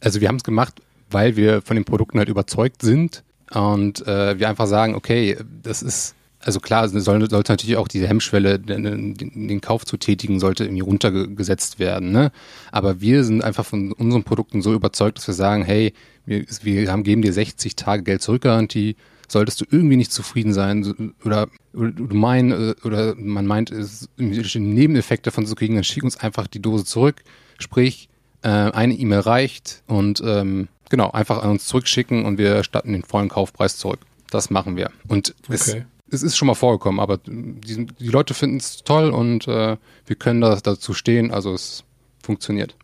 [0.00, 0.80] also wir haben es gemacht,
[1.10, 5.82] weil wir von den Produkten halt überzeugt sind und äh, wir einfach sagen, okay, das
[5.82, 10.64] ist also klar, soll, sollte natürlich auch diese Hemmschwelle, den, den, Kauf zu tätigen, sollte
[10.64, 12.12] irgendwie runtergesetzt werden.
[12.12, 12.32] Ne?
[12.72, 15.92] Aber wir sind einfach von unseren Produkten so überzeugt, dass wir sagen, hey,
[16.24, 18.96] wir, wir haben, geben dir 60 Tage Geld zurückgarantie.
[19.30, 24.08] Solltest du irgendwie nicht zufrieden sein oder, oder du mein, äh, oder man meint, es
[24.16, 27.22] Nebeneffekt davon zu kriegen, dann schick uns einfach die Dose zurück.
[27.60, 28.08] Sprich,
[28.42, 33.04] äh, eine E-Mail reicht und ähm, genau, einfach an uns zurückschicken und wir statten den
[33.04, 34.00] vollen Kaufpreis zurück.
[34.30, 34.90] Das machen wir.
[35.06, 35.54] Und okay.
[35.54, 35.76] es,
[36.10, 40.16] es ist schon mal vorgekommen, aber die, die Leute finden es toll und äh, wir
[40.16, 41.84] können da, dazu stehen, also es
[42.20, 42.74] funktioniert.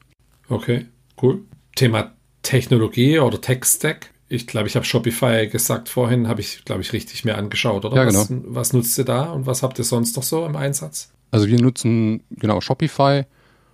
[0.48, 0.86] Okay,
[1.20, 1.42] cool.
[1.74, 4.12] Thema Technologie oder Tech-Stack.
[4.28, 7.96] Ich glaube, ich habe Shopify gesagt vorhin, habe ich, glaube ich, richtig mir angeschaut, oder?
[7.96, 8.20] Ja, genau.
[8.20, 11.12] Was, was nutzt ihr da und was habt ihr sonst noch so im Einsatz?
[11.30, 13.24] Also wir nutzen genau Shopify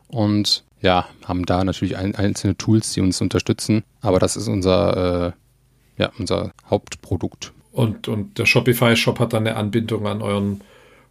[0.08, 5.28] und ja, haben da natürlich ein, einzelne Tools, die uns unterstützen, aber das ist unser,
[5.28, 7.52] äh, ja, unser Hauptprodukt.
[7.70, 10.60] Und, und der Shopify-Shop hat dann eine Anbindung an euren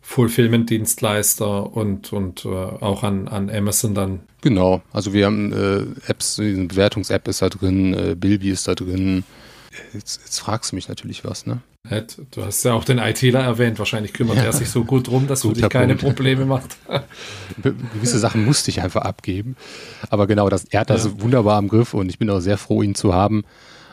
[0.02, 4.20] Fulfillment-Dienstleister und, und äh, auch an, an Amazon dann.
[4.42, 8.76] Genau, also wir haben äh, Apps, eine Bewertungs-App ist da drin, äh, Bilby ist da
[8.76, 9.24] drin.
[9.94, 11.62] Jetzt, jetzt, fragst du mich natürlich was, ne?
[12.32, 13.80] Du hast ja auch den ITler erwähnt.
[13.80, 14.44] Wahrscheinlich kümmert ja.
[14.44, 16.16] er sich so gut drum, dass du dich keine Punkt.
[16.16, 16.78] Probleme machst.
[17.94, 19.56] Gewisse Sachen musste ich einfach abgeben.
[20.10, 21.22] Aber genau, das, er hat das ja.
[21.22, 23.44] wunderbar im Griff und ich bin auch sehr froh, ihn zu haben.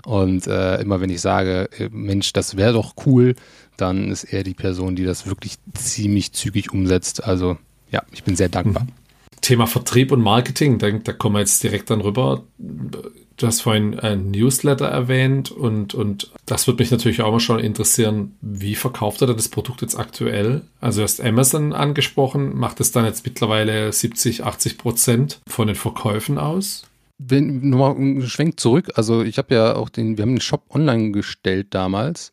[0.05, 3.35] Und äh, immer wenn ich sage, äh, Mensch, das wäre doch cool,
[3.81, 7.25] dann ist er die Person, die das wirklich ziemlich zügig umsetzt.
[7.25, 7.57] Also
[7.91, 8.85] ja, ich bin sehr dankbar.
[8.85, 8.93] Mhm.
[9.41, 12.45] Thema Vertrieb und Marketing, da, da kommen wir jetzt direkt dann rüber.
[12.59, 17.61] Du hast vorhin ein Newsletter erwähnt und, und das würde mich natürlich auch mal schon
[17.61, 20.63] interessieren, wie verkauft er denn das Produkt jetzt aktuell?
[20.81, 25.77] Also du hast Amazon angesprochen, macht es dann jetzt mittlerweile 70, 80 Prozent von den
[25.77, 26.85] Verkäufen aus?
[27.19, 30.63] wenn nochmal ein Schwenk zurück, also ich habe ja auch den, wir haben den Shop
[30.71, 32.33] online gestellt damals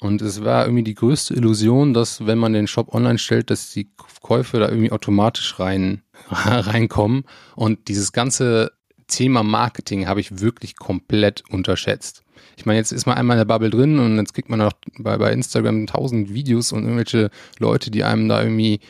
[0.00, 3.70] und es war irgendwie die größte Illusion, dass wenn man den Shop online stellt, dass
[3.70, 3.90] die
[4.22, 8.72] Käufe da irgendwie automatisch rein reinkommen und dieses ganze
[9.08, 12.22] Thema Marketing habe ich wirklich komplett unterschätzt.
[12.56, 14.72] Ich meine, jetzt ist man einmal in der Bubble drin und jetzt kriegt man noch
[14.98, 18.80] bei, bei Instagram tausend Videos und irgendwelche Leute, die einem da irgendwie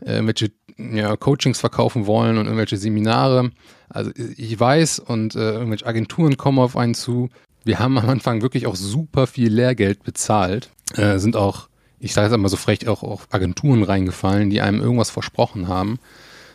[0.00, 3.50] äh, irgendwelche ja, Coachings verkaufen wollen und irgendwelche Seminare.
[3.88, 7.28] Also ich weiß und äh, irgendwelche Agenturen kommen auf einen zu.
[7.64, 11.68] Wir haben am Anfang wirklich auch super viel Lehrgeld bezahlt, äh, sind auch,
[12.00, 15.98] ich sage es einmal so frech, auch auf Agenturen reingefallen, die einem irgendwas versprochen haben.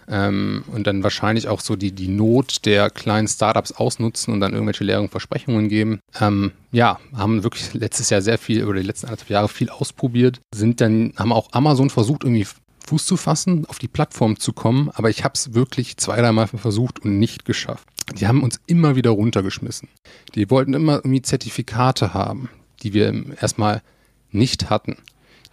[0.10, 4.54] Ähm, und dann wahrscheinlich auch so die, die Not der kleinen Startups ausnutzen und dann
[4.54, 6.00] irgendwelche leeren Versprechungen geben.
[6.20, 10.40] Ähm, ja, haben wirklich letztes Jahr sehr viel, oder die letzten anderthalb Jahre viel ausprobiert,
[10.56, 12.48] sind dann, haben auch Amazon versucht, irgendwie
[12.88, 16.48] Fuß zu fassen, auf die Plattform zu kommen, aber ich habe es wirklich zwei, dreimal
[16.48, 17.86] versucht und nicht geschafft.
[18.16, 19.90] Die haben uns immer wieder runtergeschmissen.
[20.36, 22.50] Die wollten immer irgendwie Zertifikate haben,
[22.82, 23.82] die wir erstmal
[24.32, 24.98] nicht hatten.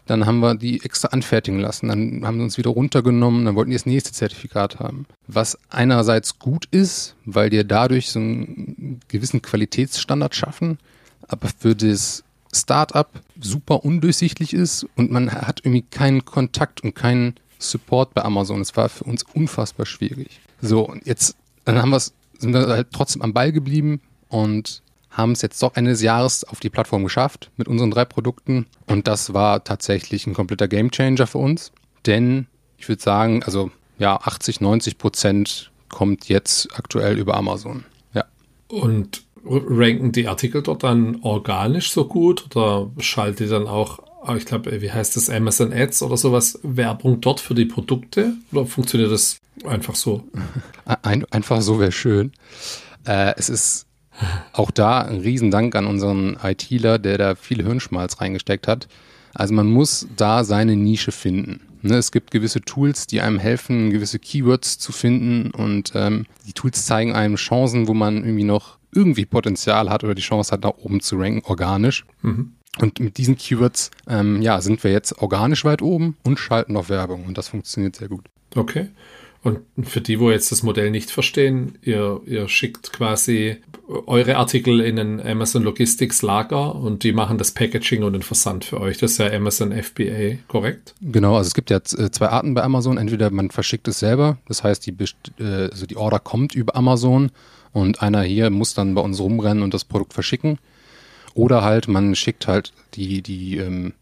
[0.07, 3.71] Dann haben wir die extra anfertigen lassen, dann haben sie uns wieder runtergenommen, dann wollten
[3.71, 5.07] die das nächste Zertifikat haben.
[5.27, 10.79] Was einerseits gut ist, weil die dadurch so einen gewissen Qualitätsstandard schaffen,
[11.27, 13.09] aber für das Startup
[13.41, 18.61] super undurchsichtig ist und man hat irgendwie keinen Kontakt und keinen Support bei Amazon.
[18.61, 20.41] Es war für uns unfassbar schwierig.
[20.61, 25.33] So, und jetzt dann haben wir's, sind wir halt trotzdem am Ball geblieben und haben
[25.33, 28.67] es jetzt doch Ende des Jahres auf die Plattform geschafft mit unseren drei Produkten.
[28.87, 31.73] Und das war tatsächlich ein kompletter Gamechanger für uns.
[32.05, 32.47] Denn
[32.79, 37.85] ich würde sagen, also ja, 80, 90 Prozent kommt jetzt aktuell über Amazon.
[38.13, 38.25] Ja.
[38.67, 44.01] Und ranken die Artikel dort dann organisch so gut oder schaltet dann auch,
[44.37, 48.35] ich glaube, wie heißt das, Amazon Ads oder sowas, Werbung dort für die Produkte?
[48.53, 50.25] Oder funktioniert das einfach so?
[51.03, 52.33] Ein, einfach so wäre schön.
[53.07, 53.87] Äh, es ist
[54.53, 58.87] auch da ein Riesendank an unseren ITler, der da viel Hirnschmalz reingesteckt hat.
[59.35, 61.61] Also man muss da seine Nische finden.
[61.83, 66.55] Ne, es gibt gewisse Tools, die einem helfen, gewisse Keywords zu finden und ähm, die
[66.55, 70.63] Tools zeigen einem Chancen, wo man irgendwie noch irgendwie Potenzial hat oder die Chance hat,
[70.63, 72.07] nach oben zu ranken, organisch.
[72.23, 72.55] Mhm.
[72.81, 76.89] Und mit diesen Keywords, ähm, ja, sind wir jetzt organisch weit oben und schalten noch
[76.89, 78.25] Werbung und das funktioniert sehr gut.
[78.55, 78.89] Okay.
[79.45, 84.81] Und für die, wo jetzt das Modell nicht verstehen, ihr, ihr schickt quasi eure Artikel
[84.81, 88.97] in ein Amazon Logistics Lager und die machen das Packaging und den Versand für euch.
[88.97, 90.95] Das ist ja Amazon FBA, korrekt?
[91.03, 92.97] Genau, also es gibt ja äh, zwei Arten bei Amazon.
[92.97, 94.97] Entweder man verschickt es selber, das heißt, die,
[95.39, 97.31] äh, also die Order kommt über Amazon
[97.73, 100.59] und einer hier muss dann bei uns rumrennen und das Produkt verschicken.
[101.35, 103.93] Oder halt, man schickt halt die, die ähm,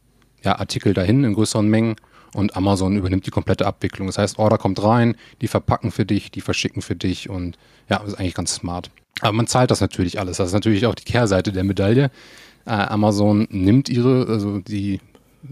[0.42, 1.96] ja, Artikel dahin in größeren Mengen
[2.34, 4.06] und Amazon übernimmt die komplette Abwicklung.
[4.06, 7.98] Das heißt, Order kommt rein, die verpacken für dich, die verschicken für dich und ja,
[7.98, 8.90] ist eigentlich ganz smart.
[9.20, 10.38] Aber man zahlt das natürlich alles.
[10.38, 12.10] Das ist natürlich auch die Kehrseite der Medaille.
[12.64, 15.00] Äh, Amazon nimmt ihre, also die,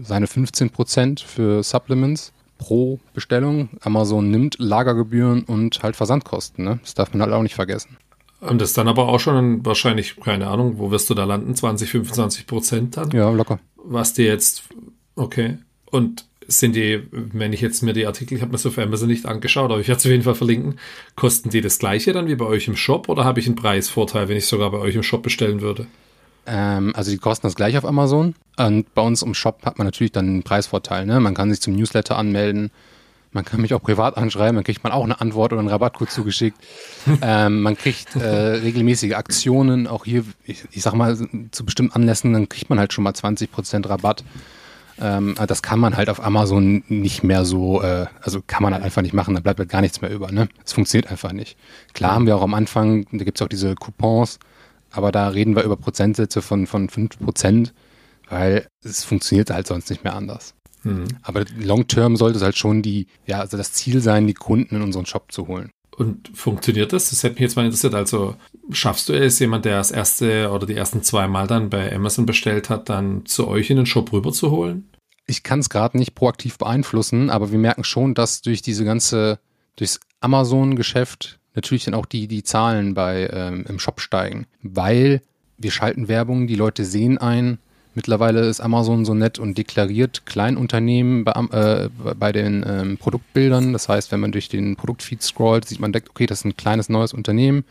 [0.01, 3.69] seine 15 Prozent für Supplements pro Bestellung.
[3.81, 6.65] Amazon nimmt Lagergebühren und halt Versandkosten.
[6.65, 6.79] Ne?
[6.81, 7.97] Das darf man halt auch nicht vergessen.
[8.41, 11.55] Und das dann aber auch schon wahrscheinlich, keine Ahnung, wo wirst du da landen?
[11.55, 13.11] 20, 25 Prozent dann?
[13.11, 13.59] Ja, locker.
[13.75, 14.63] Was dir jetzt,
[15.15, 15.59] okay.
[15.85, 19.07] Und sind die, wenn ich jetzt mir die Artikel, ich habe mir so für Amazon
[19.07, 20.79] nicht angeschaut, aber ich werde es auf jeden Fall verlinken,
[21.15, 24.27] kosten die das gleiche dann wie bei euch im Shop oder habe ich einen Preisvorteil,
[24.27, 25.87] wenn ich sogar bei euch im Shop bestellen würde?
[26.47, 29.85] Ähm, also die kosten das gleiche auf Amazon und bei uns im Shop hat man
[29.85, 31.05] natürlich dann einen Preisvorteil.
[31.05, 31.19] Ne?
[31.19, 32.71] Man kann sich zum Newsletter anmelden,
[33.31, 36.11] man kann mich auch privat anschreiben, dann kriegt man auch eine Antwort oder einen Rabattcode
[36.11, 36.57] zugeschickt.
[37.21, 41.17] ähm, man kriegt äh, regelmäßige Aktionen, auch hier, ich, ich sag mal,
[41.51, 44.23] zu bestimmten Anlässen, dann kriegt man halt schon mal 20% Rabatt.
[44.99, 48.83] Ähm, das kann man halt auf Amazon nicht mehr so, äh, also kann man halt
[48.83, 50.31] einfach nicht machen, da bleibt halt gar nichts mehr über.
[50.31, 50.49] Ne?
[50.63, 51.57] Es funktioniert einfach nicht.
[51.93, 54.39] Klar haben wir auch am Anfang, da gibt's auch diese Coupons,
[54.91, 57.71] aber da reden wir über Prozentsätze von, von 5%,
[58.29, 60.53] weil es funktioniert halt sonst nicht mehr anders.
[60.83, 61.05] Mhm.
[61.21, 64.75] Aber long term sollte es halt schon die, ja, also das Ziel sein, die Kunden
[64.75, 65.71] in unseren Shop zu holen.
[65.95, 67.09] Und funktioniert das?
[67.09, 67.93] Das hätte mich jetzt mal interessiert.
[67.93, 68.35] Also
[68.71, 72.25] schaffst du es, jemand, der das erste oder die ersten zwei Mal dann bei Amazon
[72.25, 74.89] bestellt hat, dann zu euch in den Shop rüber zu holen?
[75.27, 79.39] Ich kann es gerade nicht proaktiv beeinflussen, aber wir merken schon, dass durch diese ganze,
[79.75, 84.47] durchs Amazon-Geschäft natürlich dann auch die, die Zahlen bei ähm, im Shop steigen.
[84.61, 85.21] Weil
[85.57, 87.59] wir schalten Werbung, die Leute sehen ein,
[87.93, 93.73] Mittlerweile ist Amazon so nett und deklariert Kleinunternehmen bei, äh, bei den ähm, Produktbildern.
[93.73, 96.87] Das heißt, wenn man durch den Produktfeed scrollt, sieht man, okay, das ist ein kleines
[96.87, 97.65] neues Unternehmen.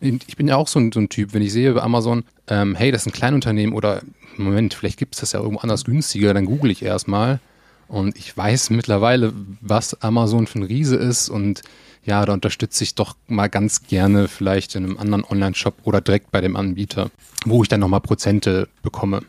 [0.00, 2.76] Ich bin ja auch so ein, so ein Typ, wenn ich sehe bei Amazon, ähm,
[2.76, 4.02] hey, das ist ein Kleinunternehmen oder
[4.36, 7.40] Moment, vielleicht gibt es das ja irgendwo anders günstiger, dann google ich erstmal.
[7.88, 11.62] Und ich weiß mittlerweile, was Amazon für ein Riese ist und
[12.04, 16.30] ja, da unterstütze ich doch mal ganz gerne vielleicht in einem anderen Online-Shop oder direkt
[16.30, 17.10] bei dem Anbieter,
[17.44, 19.22] wo ich dann nochmal Prozente bekomme.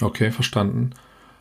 [0.00, 0.90] Okay, verstanden.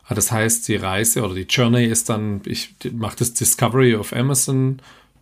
[0.08, 4.14] Ah, das heißt, die Reise oder die Journey ist dann, ich mache das Discovery auf
[4.14, 4.80] Amazon.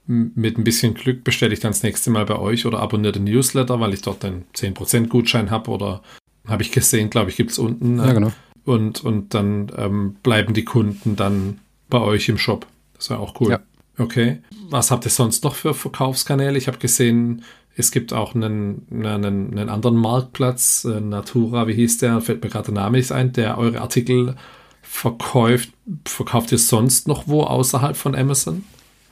[0.07, 3.23] Mit ein bisschen Glück bestelle ich dann das nächste Mal bei euch oder abonniere den
[3.23, 6.03] Newsletter, weil ich dort einen 10% Gutschein habe oder
[6.47, 7.97] habe ich gesehen, glaube ich, gibt es unten.
[7.97, 8.31] Ja, genau.
[8.65, 12.67] Und, und dann ähm, bleiben die Kunden dann bei euch im Shop.
[12.95, 13.51] Das wäre auch cool.
[13.51, 13.59] Ja.
[13.97, 14.39] Okay.
[14.69, 16.57] Was habt ihr sonst noch für Verkaufskanäle?
[16.57, 17.43] Ich habe gesehen,
[17.75, 22.21] es gibt auch einen, einen, einen anderen Marktplatz, äh, Natura, wie hieß der?
[22.21, 24.35] Fällt mir gerade der Name nicht ein, der eure Artikel
[24.81, 25.69] verkauft.
[26.05, 28.63] Verkauft ihr sonst noch wo außerhalb von Amazon?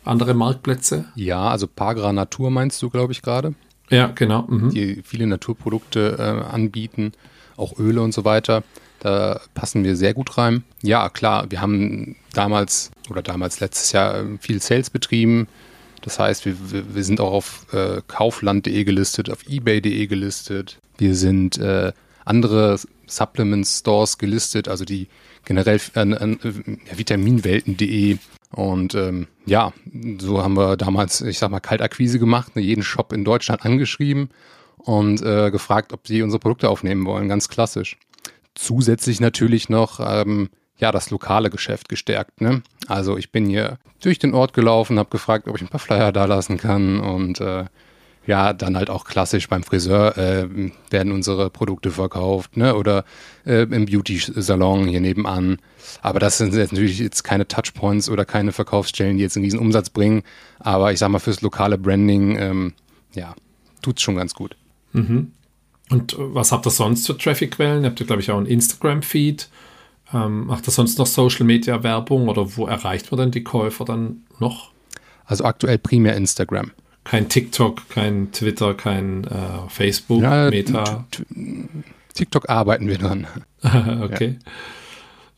[0.06, 1.06] Andere Marktplätze?
[1.16, 3.54] Ja, also Pagra Natur meinst du, glaube ich, gerade.
[3.90, 4.44] Ja, genau.
[4.44, 4.70] Mhm.
[4.70, 7.12] Die viele Naturprodukte äh, anbieten,
[7.58, 8.64] auch Öle und so weiter.
[9.00, 10.64] Da passen wir sehr gut rein.
[10.82, 15.48] Ja, klar, wir haben damals oder damals letztes Jahr äh, viel Sales betrieben
[16.04, 16.56] das heißt, wir,
[16.96, 20.80] wir sind auch auf äh, kaufland.de gelistet, auf ebay.de gelistet.
[20.98, 21.94] Wir sind äh,
[22.26, 25.08] andere Supplement Stores gelistet, also die
[25.46, 26.38] generell äh, äh,
[26.96, 28.18] vitaminwelten.de.
[28.52, 29.74] Und ähm, ja,
[30.20, 34.30] so haben wir damals, ich sag mal, Kaltakquise gemacht, ne, jeden Shop in Deutschland angeschrieben
[34.78, 37.98] und äh, gefragt, ob sie unsere Produkte aufnehmen wollen, ganz klassisch.
[38.56, 42.42] Zusätzlich natürlich noch ähm, ja, das lokale Geschäft gestärkt.
[42.42, 42.62] Ne?
[42.88, 46.12] Also ich bin hier durch den Ort gelaufen, habe gefragt, ob ich ein paar Flyer
[46.12, 47.66] da lassen kann und äh,
[48.26, 50.48] ja, dann halt auch klassisch beim Friseur äh,
[50.90, 52.76] werden unsere Produkte verkauft, ne?
[52.76, 53.04] Oder
[53.46, 55.58] äh, im Beauty-Salon hier nebenan.
[56.02, 59.60] Aber das sind jetzt natürlich jetzt keine Touchpoints oder keine Verkaufsstellen, die jetzt einen riesen
[59.60, 60.24] Umsatz bringen.
[60.60, 62.74] Aber ich sag mal, fürs lokale Branding, ähm,
[63.14, 63.36] ja,
[63.82, 64.56] tut's schon ganz gut.
[64.94, 65.34] Mhm.
[65.90, 67.84] Und was habt ihr sonst für Traffic-Quellen?
[67.84, 69.50] Ihr habt ja, glaube ich, auch einen Instagram-Feed.
[70.14, 73.86] Ähm, macht das sonst noch Social Media Werbung oder wo erreicht man denn die Käufer
[73.86, 74.72] dann noch?
[75.26, 76.72] Also aktuell primär Instagram.
[77.04, 81.06] Kein TikTok, kein Twitter, kein äh, Facebook, ja, Meta.
[82.14, 83.28] TikTok arbeiten wir dran.
[84.02, 84.38] okay.
[84.40, 84.52] Ja.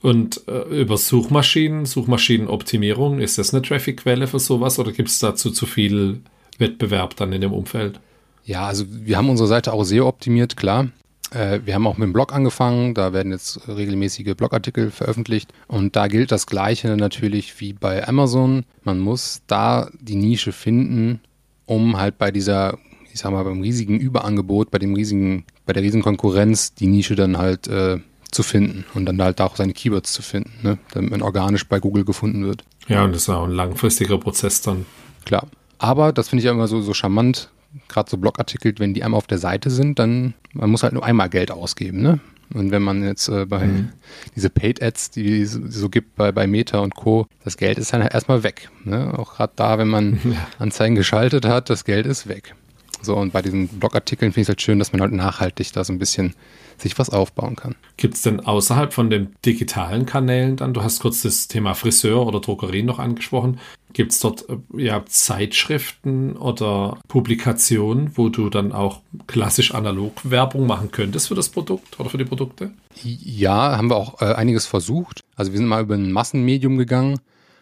[0.01, 5.49] Und äh, über Suchmaschinen, Suchmaschinenoptimierung, ist das eine Traffic-Quelle für sowas oder gibt es dazu
[5.49, 6.21] zu viel
[6.59, 7.99] Wettbewerb dann in dem Umfeld?
[8.43, 10.89] Ja, also wir haben unsere Seite auch sehr optimiert, klar.
[11.31, 15.95] Äh, wir haben auch mit dem Blog angefangen, da werden jetzt regelmäßige Blogartikel veröffentlicht und
[15.95, 18.65] da gilt das Gleiche natürlich wie bei Amazon.
[18.83, 21.21] Man muss da die Nische finden,
[21.65, 22.77] um halt bei dieser,
[23.11, 27.15] ich sag mal, beim riesigen Überangebot, bei dem riesigen, bei der riesigen Konkurrenz die Nische
[27.15, 27.99] dann halt äh,
[28.31, 30.77] zu finden und dann halt auch seine Keywords zu finden, ne?
[30.91, 32.63] damit man organisch bei Google gefunden wird.
[32.87, 34.85] Ja, und das ist auch ein langfristiger Prozess dann.
[35.25, 35.47] Klar.
[35.77, 37.49] Aber das finde ich ja immer so, so charmant,
[37.87, 41.05] gerade so Blogartikel, wenn die einmal auf der Seite sind, dann man muss halt nur
[41.05, 42.19] einmal Geld ausgeben, ne?
[42.53, 43.89] Und wenn man jetzt äh, bei mhm.
[44.35, 47.91] diese Paid Ads, die es so gibt bei, bei Meta und Co., das Geld ist
[47.91, 48.69] dann halt erstmal weg.
[48.83, 49.17] Ne?
[49.17, 50.47] Auch gerade da, wenn man ja.
[50.59, 52.53] Anzeigen geschaltet hat, das Geld ist weg.
[53.01, 55.83] So, und bei diesen Blogartikeln finde ich es halt schön, dass man halt nachhaltig da
[55.83, 56.33] so ein bisschen
[56.77, 57.75] sich was aufbauen kann.
[57.97, 62.25] Gibt es denn außerhalb von den digitalen Kanälen dann, du hast kurz das Thema Friseur
[62.25, 63.59] oder Drogerien noch angesprochen,
[63.93, 70.67] gibt es dort äh, ja Zeitschriften oder Publikationen, wo du dann auch klassisch analog Werbung
[70.67, 72.71] machen könntest für das Produkt oder für die Produkte?
[73.03, 75.21] Ja, haben wir auch äh, einiges versucht.
[75.35, 77.19] Also wir sind mal über ein Massenmedium gegangen,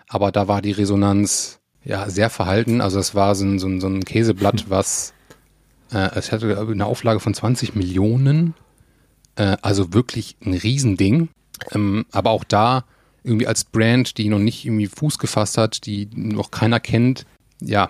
[0.07, 2.81] aber da war die Resonanz ja sehr verhalten.
[2.81, 4.69] Also es war so ein, so ein, so ein Käseblatt, hm.
[4.69, 5.13] was
[5.91, 8.55] äh, es hatte eine Auflage von 20 Millionen
[9.35, 11.29] äh, also wirklich ein Riesending.
[11.71, 12.85] Ähm, aber auch da
[13.23, 17.25] irgendwie als Brand, die noch nicht irgendwie Fuß gefasst hat, die noch keiner kennt,
[17.61, 17.89] ja,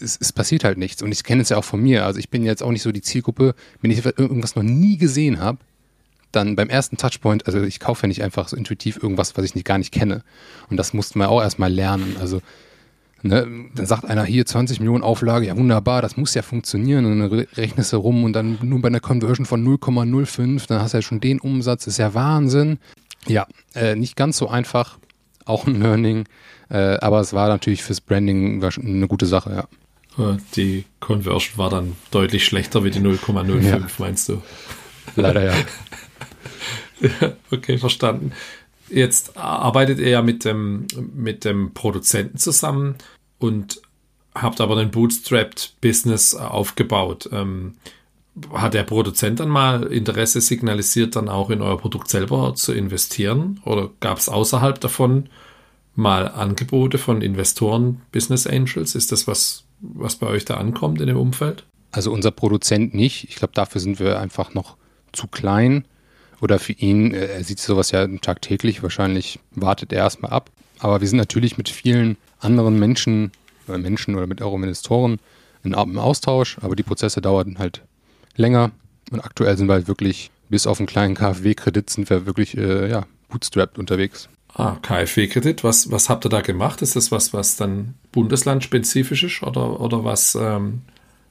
[0.00, 1.02] es, es passiert halt nichts.
[1.02, 2.06] Und ich kenne es ja auch von mir.
[2.06, 5.40] Also ich bin jetzt auch nicht so die Zielgruppe, wenn ich irgendwas noch nie gesehen
[5.40, 5.58] habe,
[6.32, 9.54] dann beim ersten Touchpoint, also ich kaufe ja nicht einfach so intuitiv irgendwas, was ich
[9.54, 10.22] nicht, gar nicht kenne.
[10.70, 12.16] Und das mussten wir auch erstmal lernen.
[12.20, 12.40] Also
[13.22, 17.20] Ne, dann sagt einer hier 20 Millionen Auflage, ja wunderbar, das muss ja funktionieren und
[17.20, 20.98] dann rechnest du rum und dann nur bei einer Conversion von 0,05, dann hast du
[20.98, 22.78] ja schon den Umsatz, ist ja Wahnsinn.
[23.26, 24.98] Ja, äh, nicht ganz so einfach,
[25.44, 26.24] auch ein Learning,
[26.70, 29.68] äh, aber es war natürlich fürs Branding eine gute Sache, ja.
[30.54, 33.80] Die Conversion war dann deutlich schlechter wie die 0,05, ja.
[33.98, 34.42] meinst du?
[35.16, 35.54] Leider ja.
[37.00, 37.32] ja.
[37.50, 38.32] Okay, verstanden.
[38.90, 42.96] Jetzt arbeitet ihr ja mit dem, mit dem Produzenten zusammen
[43.38, 43.80] und
[44.34, 47.28] habt aber ein Bootstrapped-Business aufgebaut.
[47.32, 47.74] Ähm,
[48.52, 53.60] hat der Produzent dann mal Interesse signalisiert, dann auch in euer Produkt selber zu investieren?
[53.64, 55.28] Oder gab es außerhalb davon
[55.94, 58.94] mal Angebote von Investoren, Business Angels?
[58.94, 61.64] Ist das was, was bei euch da ankommt in dem Umfeld?
[61.92, 63.24] Also unser Produzent nicht.
[63.28, 64.76] Ich glaube, dafür sind wir einfach noch
[65.12, 65.84] zu klein.
[66.40, 70.50] Oder für ihn, äh, er sieht sowas ja tagtäglich, wahrscheinlich wartet er erstmal ab.
[70.78, 73.32] Aber wir sind natürlich mit vielen anderen Menschen,
[73.68, 75.18] oder Menschen oder mit euren Investoren
[75.62, 77.82] in, im Austausch, aber die Prozesse dauern halt
[78.36, 78.70] länger.
[79.10, 82.88] Und aktuell sind wir halt wirklich, bis auf einen kleinen KfW-Kredit, sind wir wirklich äh,
[82.90, 84.28] ja, bootstrapped unterwegs.
[84.54, 86.82] Ah, KfW-Kredit, was, was habt ihr da gemacht?
[86.82, 90.82] Ist das was, was dann bundeslandspezifisch ist oder, oder was ähm,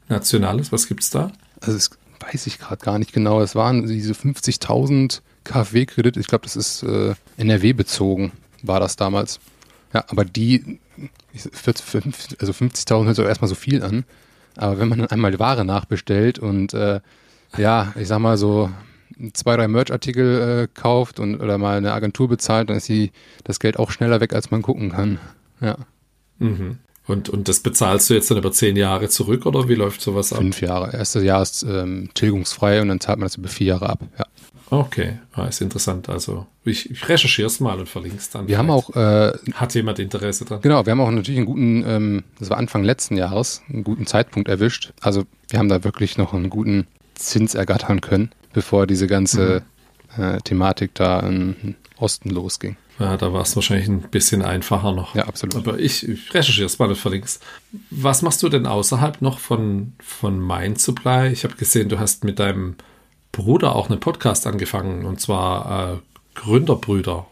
[0.07, 0.71] Nationales?
[0.71, 1.31] Was gibt es da?
[1.59, 3.41] Also es weiß ich gerade gar nicht genau.
[3.41, 6.17] Es waren diese 50.000 KfW-Kredit.
[6.17, 9.39] Ich glaube, das ist äh, NRW bezogen, war das damals.
[9.93, 10.79] Ja, aber die,
[11.33, 14.05] also 50.000 hört sich auch erstmal so viel an.
[14.55, 16.99] Aber wenn man dann einmal Ware nachbestellt und äh,
[17.57, 18.69] ja, ich sag mal so
[19.33, 23.11] zwei, drei Merch-Artikel äh, kauft und oder mal eine Agentur bezahlt, dann ist die,
[23.43, 25.19] das Geld auch schneller weg, als man gucken kann.
[25.61, 25.77] Ja.
[26.37, 26.77] Mhm.
[27.09, 30.31] Und, und das bezahlst du jetzt dann über zehn Jahre zurück oder wie läuft sowas
[30.31, 30.39] ab?
[30.39, 30.93] Fünf Jahre.
[30.93, 33.99] Erstes Jahr ist ähm, tilgungsfrei und dann zahlt man das über vier Jahre ab.
[34.17, 34.25] Ja.
[34.71, 36.09] Okay, ah, ist interessant.
[36.09, 38.47] Also ich, ich recherchiere es mal und verlinke es dann.
[38.47, 40.61] Wir haben auch äh, hat jemand Interesse dran?
[40.61, 44.05] Genau, wir haben auch natürlich einen guten, ähm, das war Anfang letzten Jahres, einen guten
[44.05, 44.93] Zeitpunkt erwischt.
[45.01, 49.63] Also wir haben da wirklich noch einen guten Zins ergattern können, bevor diese ganze
[50.15, 50.23] mhm.
[50.23, 52.77] äh, Thematik da in Osten losging.
[52.99, 55.15] Ja, da war es wahrscheinlich ein bisschen einfacher noch.
[55.15, 55.55] Ja, absolut.
[55.55, 57.39] Aber ich, ich recherchiere es mal und verlink's.
[57.89, 61.29] Was machst du denn außerhalb noch von, von Mind Supply?
[61.31, 62.75] Ich habe gesehen, du hast mit deinem
[63.31, 65.97] Bruder auch einen Podcast angefangen und zwar äh,
[66.35, 67.25] Gründerbrüder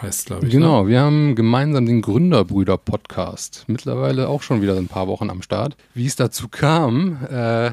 [0.00, 0.52] heißt, glaube ich.
[0.52, 0.60] Ne?
[0.60, 0.90] Genau, ne?
[0.90, 3.64] wir haben gemeinsam den Gründerbrüder-Podcast.
[3.66, 5.76] Mittlerweile auch schon wieder ein paar Wochen am Start.
[5.94, 7.72] Wie es dazu kam, äh,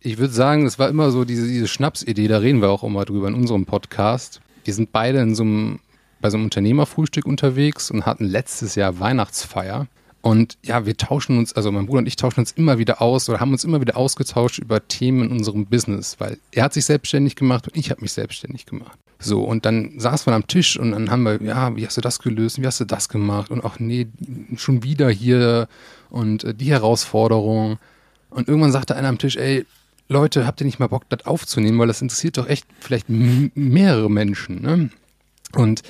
[0.00, 3.04] ich würde sagen, es war immer so diese, diese Schnapsidee, da reden wir auch immer
[3.04, 4.40] drüber in unserem Podcast.
[4.64, 5.80] Wir sind beide in so einem
[6.24, 9.88] bei so einem Unternehmerfrühstück unterwegs und hatten letztes Jahr Weihnachtsfeier.
[10.22, 13.28] Und ja, wir tauschen uns, also mein Bruder und ich tauschen uns immer wieder aus
[13.28, 16.86] oder haben uns immer wieder ausgetauscht über Themen in unserem Business, weil er hat sich
[16.86, 18.98] selbstständig gemacht und ich habe mich selbstständig gemacht.
[19.18, 22.00] So, und dann saß man am Tisch und dann haben wir, ja, wie hast du
[22.00, 22.58] das gelöst?
[22.58, 23.50] Wie hast du das gemacht?
[23.50, 24.06] Und ach nee,
[24.56, 25.68] schon wieder hier
[26.08, 27.76] und äh, die Herausforderung.
[28.30, 29.66] Und irgendwann sagte einer am Tisch, ey,
[30.08, 34.10] Leute, habt ihr nicht mal Bock, das aufzunehmen, weil das interessiert doch echt vielleicht mehrere
[34.10, 34.88] Menschen, ne?
[35.54, 35.82] Und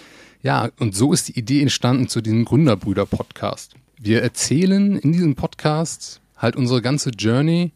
[0.44, 3.74] ja, und so ist die Idee entstanden zu diesem Gründerbrüder-Podcast.
[3.98, 7.72] Wir erzählen in diesem Podcast halt unsere ganze Journey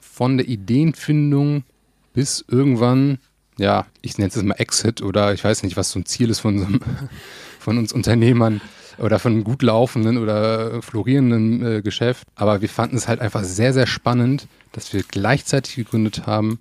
[0.00, 1.64] von der Ideenfindung
[2.12, 3.18] bis irgendwann,
[3.58, 6.30] ja, ich nenne es jetzt mal Exit oder ich weiß nicht, was so ein Ziel
[6.30, 6.66] ist von, so
[7.58, 8.60] von uns Unternehmern
[8.98, 12.28] oder von gut laufenden oder florierenden äh, Geschäft.
[12.36, 16.60] Aber wir fanden es halt einfach sehr, sehr spannend, dass wir gleichzeitig gegründet haben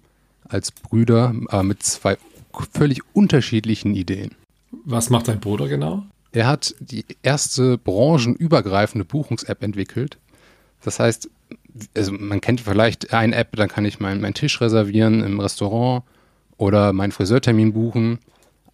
[0.49, 2.18] als Brüder, aber mit zwei
[2.74, 4.32] völlig unterschiedlichen Ideen.
[4.86, 6.04] Was macht dein Bruder genau?
[6.32, 10.18] Er hat die erste branchenübergreifende Buchungs-App entwickelt.
[10.82, 11.30] Das heißt,
[11.96, 16.04] also man kennt vielleicht eine App, dann kann ich meinen mein Tisch reservieren im Restaurant
[16.58, 18.20] oder meinen Friseurtermin buchen.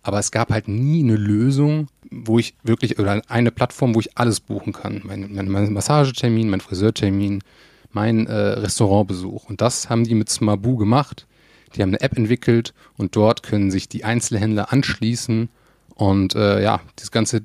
[0.01, 4.17] Aber es gab halt nie eine Lösung, wo ich wirklich, oder eine Plattform, wo ich
[4.17, 5.01] alles buchen kann.
[5.03, 7.43] Mein, mein, mein Massagetermin, mein Friseurtermin,
[7.91, 9.49] mein äh, Restaurantbesuch.
[9.49, 11.27] Und das haben die mit Smabu gemacht.
[11.75, 15.49] Die haben eine App entwickelt und dort können sich die Einzelhändler anschließen
[15.99, 17.43] und äh, ja, das ganze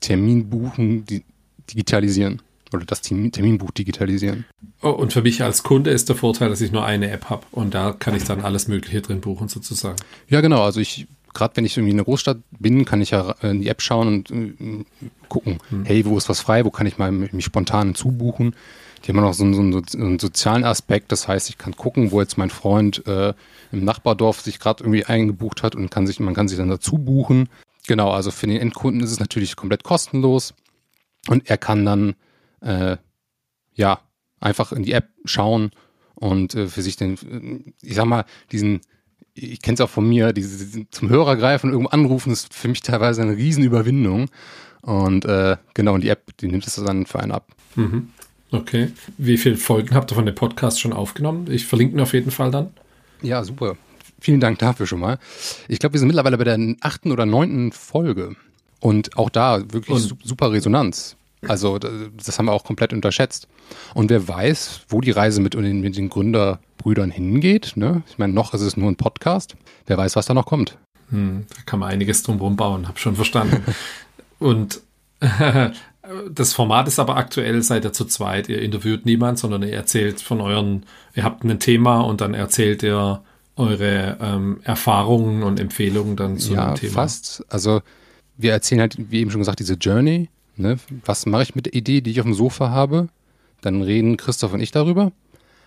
[0.00, 1.22] Terminbuchen di
[1.70, 2.42] digitalisieren
[2.72, 4.44] oder das Terminbuch digitalisieren.
[4.82, 7.46] Oh, und für mich als Kunde ist der Vorteil, dass ich nur eine App habe
[7.52, 9.96] und da kann ich dann alles Mögliche drin buchen sozusagen.
[10.28, 10.62] Ja, genau.
[10.62, 13.68] Also ich gerade wenn ich irgendwie in einer Großstadt bin, kann ich ja in die
[13.68, 14.84] App schauen und äh,
[15.28, 15.84] gucken, hm.
[15.84, 18.56] hey, wo ist was frei, wo kann ich mal mich spontan zubuchen.
[19.04, 22.20] Die haben noch so einen, so einen, sozialen Aspekt, das heißt, ich kann gucken, wo
[22.20, 23.32] jetzt mein Freund äh,
[23.72, 26.98] im Nachbardorf sich gerade irgendwie eingebucht hat und kann sich, man kann sich dann dazu
[26.98, 27.48] buchen.
[27.90, 30.54] Genau, also für den Endkunden ist es natürlich komplett kostenlos
[31.26, 32.14] und er kann dann
[32.60, 32.98] äh,
[33.74, 33.98] ja
[34.38, 35.72] einfach in die App schauen
[36.14, 38.82] und äh, für sich den, ich sag mal, diesen
[39.34, 42.68] ich kenne es auch von mir, diese, zum Hörer greifen und irgendwo anrufen, ist für
[42.68, 44.28] mich teilweise eine Riesenüberwindung.
[44.82, 47.48] Und äh, genau, und die App, die nimmt es dann für einen ab.
[47.74, 48.10] Mhm.
[48.52, 48.92] Okay.
[49.18, 51.50] Wie viele Folgen habt ihr von dem Podcast schon aufgenommen?
[51.50, 52.70] Ich verlinke ihn auf jeden Fall dann.
[53.20, 53.76] Ja, super.
[54.20, 55.18] Vielen Dank dafür schon mal.
[55.68, 58.36] Ich glaube, wir sind mittlerweile bei der achten oder neunten Folge.
[58.80, 60.18] Und auch da wirklich und?
[60.22, 61.16] super Resonanz.
[61.48, 63.48] Also das haben wir auch komplett unterschätzt.
[63.94, 67.72] Und wer weiß, wo die Reise mit den, mit den Gründerbrüdern hingeht.
[67.76, 68.02] Ne?
[68.08, 69.56] Ich meine, noch ist es nur ein Podcast.
[69.86, 70.76] Wer weiß, was da noch kommt.
[71.08, 73.62] Hm, da kann man einiges drumherum bauen, habe schon verstanden.
[74.38, 74.82] Und
[76.30, 78.48] das Format ist aber aktuell, seid ihr zu zweit.
[78.48, 82.82] Ihr interviewt niemand, sondern ihr erzählt von euren, ihr habt ein Thema und dann erzählt
[82.82, 83.22] ihr
[83.60, 86.92] eure ähm, Erfahrungen und Empfehlungen dann zu ja, dem Thema.
[86.92, 87.44] fast.
[87.48, 87.82] Also
[88.36, 90.28] wir erzählen halt, wie eben schon gesagt, diese Journey
[90.60, 90.78] Ne?
[91.04, 93.08] Was mache ich mit der Idee, die ich auf dem Sofa habe?
[93.62, 95.12] Dann reden Christoph und ich darüber.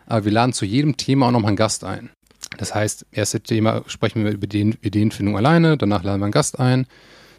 [0.06, 2.10] Aber wir laden zu jedem Thema auch nochmal einen Gast ein.
[2.58, 6.60] Das heißt, erste Thema sprechen wir über den Ideenfindung alleine, danach laden wir einen Gast
[6.60, 6.86] ein.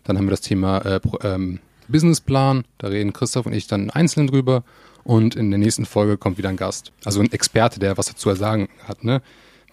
[0.02, 4.26] Dann haben wir das Thema äh, ähm, Businessplan, da reden Christoph und ich dann einzeln
[4.26, 4.64] drüber.
[5.04, 6.92] Und in der nächsten Folge kommt wieder ein Gast.
[7.04, 9.04] Also ein Experte, der was dazu sagen hat.
[9.04, 9.22] Ne?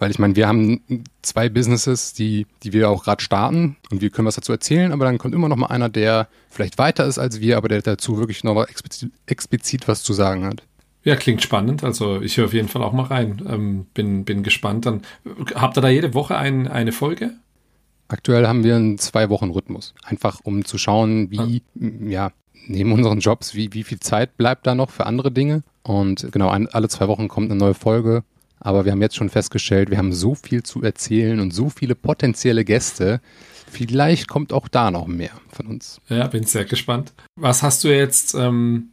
[0.02, 4.10] Weil ich meine, wir haben zwei Businesses, die, die wir auch gerade starten und wir
[4.10, 7.20] können was dazu erzählen, aber dann kommt immer noch mal einer, der vielleicht weiter ist
[7.20, 10.64] als wir, aber der dazu wirklich noch mal explizit, explizit was zu sagen hat.
[11.04, 11.84] Ja, klingt spannend.
[11.84, 13.44] Also ich höre auf jeden Fall auch mal rein.
[13.48, 14.86] Ähm, bin, bin gespannt.
[14.86, 15.02] Dann
[15.54, 17.34] habt ihr da jede Woche ein, eine Folge?
[18.08, 19.94] Aktuell haben wir einen Zwei-Wochen-Rhythmus.
[20.02, 21.86] Einfach um zu schauen, wie, ah.
[22.08, 22.32] ja,
[22.66, 25.62] neben unseren Jobs, wie, wie viel Zeit bleibt da noch für andere Dinge.
[25.84, 28.24] Und genau, ein, alle zwei Wochen kommt eine neue Folge.
[28.64, 31.96] Aber wir haben jetzt schon festgestellt, wir haben so viel zu erzählen und so viele
[31.96, 33.20] potenzielle Gäste.
[33.68, 36.00] Vielleicht kommt auch da noch mehr von uns.
[36.08, 37.12] Ja, bin sehr gespannt.
[37.34, 38.90] Was hast du jetzt, ähm,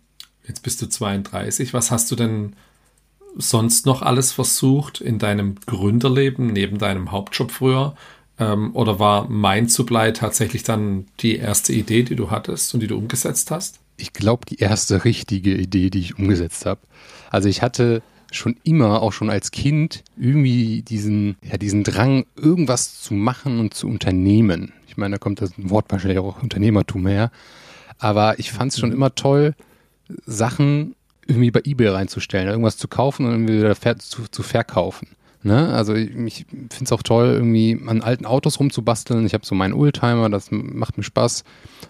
[0.47, 2.55] jetzt bist du 32, was hast du denn
[3.38, 7.95] sonst noch alles versucht in deinem Gründerleben, neben deinem Hauptjob früher?
[8.39, 12.88] Ähm, oder war Mein Supply tatsächlich dann die erste Idee, die du hattest und die
[12.88, 13.80] du umgesetzt hast?
[13.97, 16.82] Ich glaube, die erste richtige Idee, die ich umgesetzt habe.
[17.30, 18.01] Also ich hatte
[18.32, 23.74] schon immer, auch schon als Kind, irgendwie diesen, ja, diesen Drang, irgendwas zu machen und
[23.74, 24.74] zu unternehmen.
[24.88, 27.32] Ich meine, da kommt das Wort wahrscheinlich auch Unternehmertum her.
[27.98, 29.56] Aber ich fand es schon immer toll,
[30.26, 30.96] Sachen
[31.28, 35.10] irgendwie bei Ebay reinzustellen, irgendwas zu kaufen und irgendwie wieder zu, zu verkaufen.
[35.44, 35.70] Ne?
[35.70, 39.26] Also ich, ich finde es auch toll, irgendwie an alten Autos rumzubasteln.
[39.26, 41.44] Ich habe so meinen Oldtimer, das macht mir Spaß.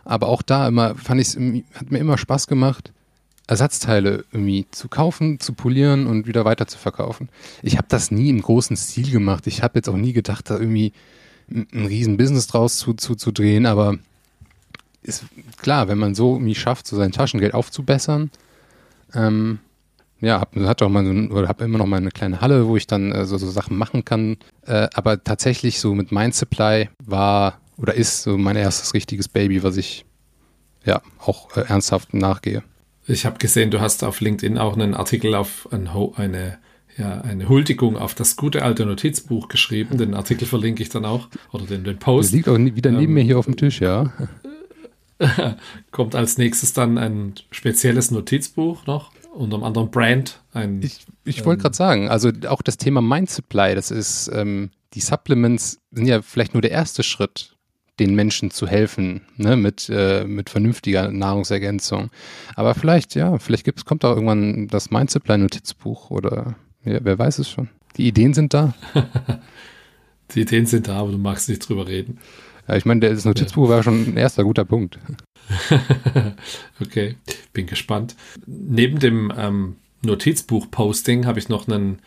[0.06, 1.36] Aber auch da immer fand ich es,
[1.74, 2.92] hat mir immer Spaß gemacht,
[3.50, 7.30] Ersatzteile irgendwie zu kaufen, zu polieren und wieder weiter zu verkaufen.
[7.64, 9.48] Ich habe das nie im großen Stil gemacht.
[9.48, 10.94] Ich habe jetzt auch nie gedacht, da irgendwie
[11.50, 13.98] ein riesen Business draus zu, zu, zu drehen, aber
[15.02, 15.26] ist
[15.62, 18.30] klar, wenn man so irgendwie schafft, so sein Taschengeld aufzubessern,
[19.16, 19.60] ähm,
[20.22, 22.78] ja, hab, hat auch mal so, oder habe immer noch mal eine kleine Halle, wo
[22.78, 24.38] ich dann äh, so, so Sachen machen kann.
[24.66, 29.64] Äh, aber tatsächlich so mit Mind Supply war oder ist so mein erstes richtiges Baby,
[29.64, 30.06] was ich
[30.86, 32.64] ja auch äh, ernsthaft nachgehe.
[33.10, 36.60] Ich habe gesehen, du hast auf LinkedIn auch einen Artikel auf ein, eine,
[36.96, 39.98] ja, eine Huldigung auf das gute alte Notizbuch geschrieben.
[39.98, 41.28] Den Artikel verlinke ich dann auch.
[41.52, 42.32] Oder den, den Post.
[42.32, 44.14] Der liegt auch wieder neben ähm, mir hier auf dem Tisch, ja.
[45.92, 50.42] Kommt als nächstes dann ein spezielles Notizbuch noch unter einem anderen Brand.
[50.54, 54.30] Ein, ich ich wollte ähm, gerade sagen, also auch das Thema Mind Supply, das ist,
[54.34, 57.56] ähm, die Supplements sind ja vielleicht nur der erste Schritt
[58.00, 62.10] den Menschen zu helfen, ne, mit, äh, mit vernünftiger Nahrungsergänzung.
[62.56, 67.20] Aber vielleicht, ja, vielleicht gibt's, kommt auch irgendwann das Mind Supply Notizbuch oder ja, wer
[67.20, 67.70] weiß es schon.
[67.98, 68.74] Die Ideen sind da.
[70.32, 72.20] Die Ideen sind da, aber du magst nicht drüber reden.
[72.68, 73.76] Ja, ich meine, das Notizbuch ja.
[73.76, 75.00] war schon ein erster guter Punkt.
[76.82, 77.16] okay,
[77.52, 78.16] bin gespannt.
[78.46, 82.00] Neben dem ähm, Notizbuch-Posting habe ich noch einen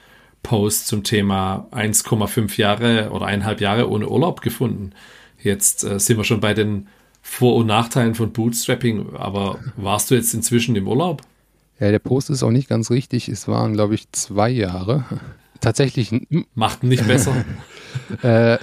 [0.43, 4.93] Post zum Thema 1,5 Jahre oder eineinhalb Jahre ohne Urlaub gefunden.
[5.43, 6.88] Jetzt äh, sind wir schon bei den
[7.20, 11.22] Vor- und Nachteilen von Bootstrapping, aber warst du jetzt inzwischen im Urlaub?
[11.78, 13.28] Ja, der Post ist auch nicht ganz richtig.
[13.28, 15.05] Es waren, glaube ich, zwei Jahre.
[15.61, 16.11] Tatsächlich.
[16.55, 17.45] Macht nicht besser.
[18.22, 18.59] äh,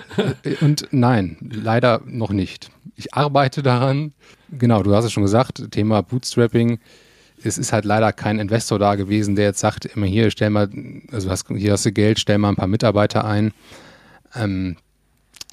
[0.61, 2.71] und nein, leider noch nicht.
[2.95, 4.13] Ich arbeite daran.
[4.51, 6.79] Genau, du hast es schon gesagt, Thema Bootstrapping.
[7.41, 10.69] Es ist halt leider kein Investor da gewesen, der jetzt sagt, immer hier, stell mal,
[11.11, 13.53] also hast, hier hast du Geld, stell mal ein paar Mitarbeiter ein.
[14.35, 14.75] Ähm,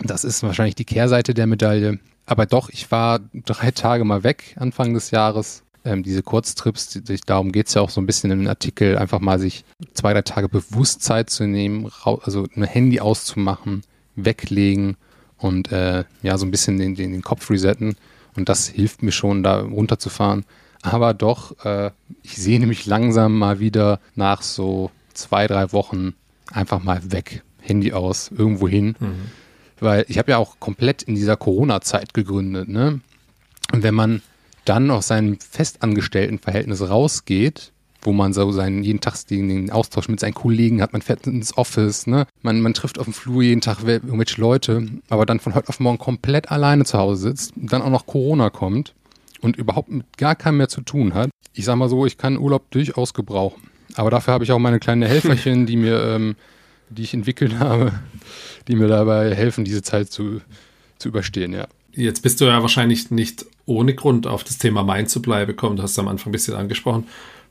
[0.04, 1.98] das ist wahrscheinlich die Kehrseite der Medaille.
[2.26, 5.62] Aber doch, ich war drei Tage mal weg Anfang des Jahres.
[5.84, 9.20] Ähm, diese Kurztrips, die, darum geht es ja auch so ein bisschen im Artikel, einfach
[9.20, 13.82] mal sich zwei, drei Tage Bewusstsein zu nehmen, also ein Handy auszumachen,
[14.16, 14.96] weglegen
[15.38, 17.96] und äh, ja, so ein bisschen den, den, den Kopf resetten.
[18.34, 20.44] Und das hilft mir schon, da runterzufahren.
[20.82, 21.92] Aber doch, äh,
[22.22, 26.14] ich sehne mich langsam mal wieder nach so zwei, drei Wochen
[26.50, 27.44] einfach mal weg.
[27.60, 28.96] Handy aus, irgendwo hin.
[28.98, 29.30] Mhm
[29.80, 33.00] weil ich habe ja auch komplett in dieser Corona-Zeit gegründet, ne?
[33.72, 34.22] Und wenn man
[34.64, 37.72] dann aus seinem festangestellten Verhältnis rausgeht,
[38.02, 41.56] wo man so seinen jeden Tag den Austausch mit seinen Kollegen hat, man fährt ins
[41.56, 42.26] Office, ne?
[42.42, 45.80] Man, man trifft auf dem Flur jeden Tag irgendwelche Leute, aber dann von heute auf
[45.80, 48.94] morgen komplett alleine zu Hause sitzt, dann auch noch Corona kommt
[49.40, 51.30] und überhaupt mit gar keinem mehr zu tun hat.
[51.52, 53.70] Ich sag mal so, ich kann Urlaub durchaus gebrauchen.
[53.94, 56.36] Aber dafür habe ich auch meine kleinen Helferchen, die mir, ähm,
[56.88, 57.92] die ich entwickelt habe,
[58.68, 60.40] die mir dabei helfen, diese Zeit zu,
[60.98, 61.66] zu überstehen, ja.
[61.92, 65.76] Jetzt bist du ja wahrscheinlich nicht ohne Grund auf das Thema Main zu bleiben gekommen.
[65.76, 67.06] Du hast es am Anfang ein bisschen angesprochen.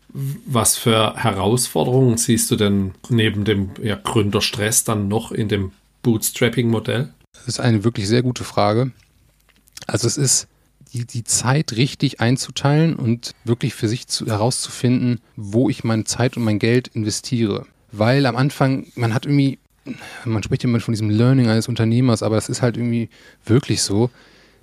[0.10, 5.72] Was für Herausforderungen siehst du denn neben dem ja, Gründerstress dann noch in dem
[6.04, 7.12] Bootstrapping-Modell?
[7.34, 8.92] Das ist eine wirklich sehr gute Frage.
[9.88, 10.48] Also es ist
[10.94, 16.38] die, die Zeit richtig einzuteilen und wirklich für sich zu, herauszufinden, wo ich meine Zeit
[16.38, 17.66] und mein Geld investiere.
[17.98, 19.60] Weil am Anfang, man hat irgendwie
[20.26, 23.10] man spricht immer von diesem Learning eines Unternehmers, aber es ist halt irgendwie
[23.46, 24.10] wirklich so.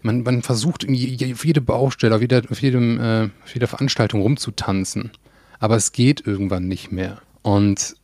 [0.02, 4.20] Man, man versucht irgendwie auf jede Baustelle, auf, jeder, auf, jedem, äh, auf jeder Veranstaltung
[4.20, 5.12] rumzutanzen.
[5.60, 7.22] Aber es geht irgendwann nicht mehr.
[7.42, 7.94] Und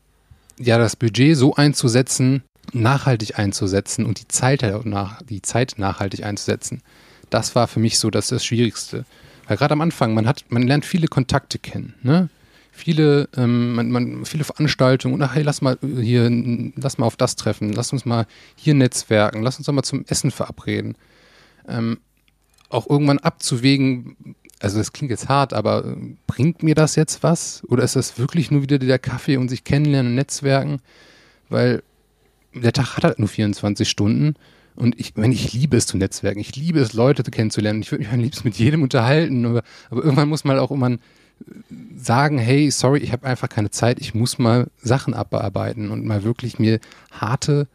[0.58, 6.82] ja, das Budget so einzusetzen, nachhaltig einzusetzen und die Zeit, nach, die Zeit nachhaltig einzusetzen,
[7.30, 9.04] das war für mich so das, das Schwierigste.
[9.48, 11.94] Weil gerade am Anfang, man hat, man lernt viele Kontakte kennen.
[12.02, 12.28] Ne?
[12.78, 16.30] Viele, ähm, man, man, viele Veranstaltungen und ach, hey, lass mal hier,
[16.76, 18.26] lass mal auf das treffen, lass uns mal
[18.56, 20.96] hier netzwerken, lass uns doch mal zum Essen verabreden.
[21.68, 21.98] Ähm,
[22.70, 27.62] auch irgendwann abzuwägen, also das klingt jetzt hart, aber äh, bringt mir das jetzt was?
[27.68, 30.80] Oder ist das wirklich nur wieder der Kaffee und sich kennenlernen und netzwerken?
[31.48, 31.82] Weil
[32.54, 34.34] der Tag hat halt nur 24 Stunden
[34.74, 37.82] und ich, wenn ich liebe es zu netzwerken, ich liebe es, Leute kennenzulernen.
[37.82, 40.96] Ich würde mich am liebsten mit jedem unterhalten, aber, aber irgendwann muss man auch immer
[41.96, 46.24] sagen, hey, sorry, ich habe einfach keine Zeit, ich muss mal Sachen abarbeiten und mal
[46.24, 46.80] wirklich mir
[47.10, 47.66] harte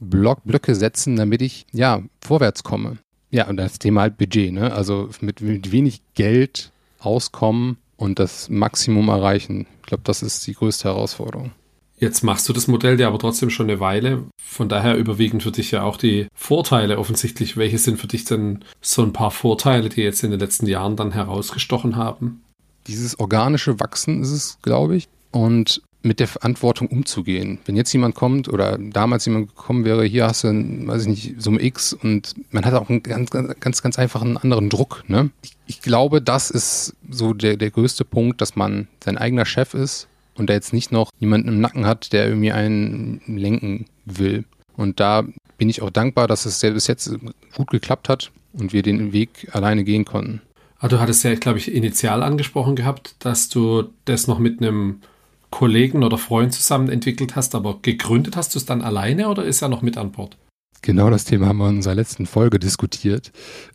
[0.00, 2.98] Block, Blöcke setzen, damit ich ja vorwärts komme.
[3.30, 4.72] Ja, und das Thema halt Budget, ne?
[4.72, 9.66] Also mit, mit wenig Geld auskommen und das Maximum erreichen.
[9.80, 11.52] Ich glaube, das ist die größte Herausforderung.
[11.98, 14.24] Jetzt machst du das Modell ja aber trotzdem schon eine Weile.
[14.42, 17.56] Von daher überwiegen für dich ja auch die Vorteile offensichtlich.
[17.56, 20.96] Welche sind für dich denn so ein paar Vorteile, die jetzt in den letzten Jahren
[20.96, 22.41] dann herausgestochen haben?
[22.86, 25.08] Dieses organische Wachsen ist es, glaube ich.
[25.30, 27.58] Und mit der Verantwortung umzugehen.
[27.64, 31.40] Wenn jetzt jemand kommt oder damals jemand gekommen wäre, hier hast du, weiß ich nicht,
[31.40, 35.04] Summe X und man hat auch einen ganz, ganz, ganz einfachen anderen Druck.
[35.06, 35.30] Ne?
[35.42, 39.74] Ich, ich glaube, das ist so der, der größte Punkt, dass man sein eigener Chef
[39.74, 44.44] ist und der jetzt nicht noch jemanden im Nacken hat, der irgendwie einen lenken will.
[44.76, 45.24] Und da
[45.58, 47.14] bin ich auch dankbar, dass es bis jetzt
[47.54, 50.40] gut geklappt hat und wir den Weg alleine gehen konnten.
[50.82, 55.00] Ah, du hattest ja, glaube ich, initial angesprochen gehabt, dass du das noch mit einem
[55.48, 59.62] Kollegen oder Freund zusammen entwickelt hast, aber gegründet hast du es dann alleine oder ist
[59.62, 60.36] er noch mit an Bord?
[60.80, 63.30] Genau das Thema haben wir in unserer letzten Folge diskutiert,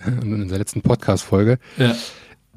[0.05, 1.59] in unserer letzten Podcast-Folge.
[1.77, 1.95] Ja.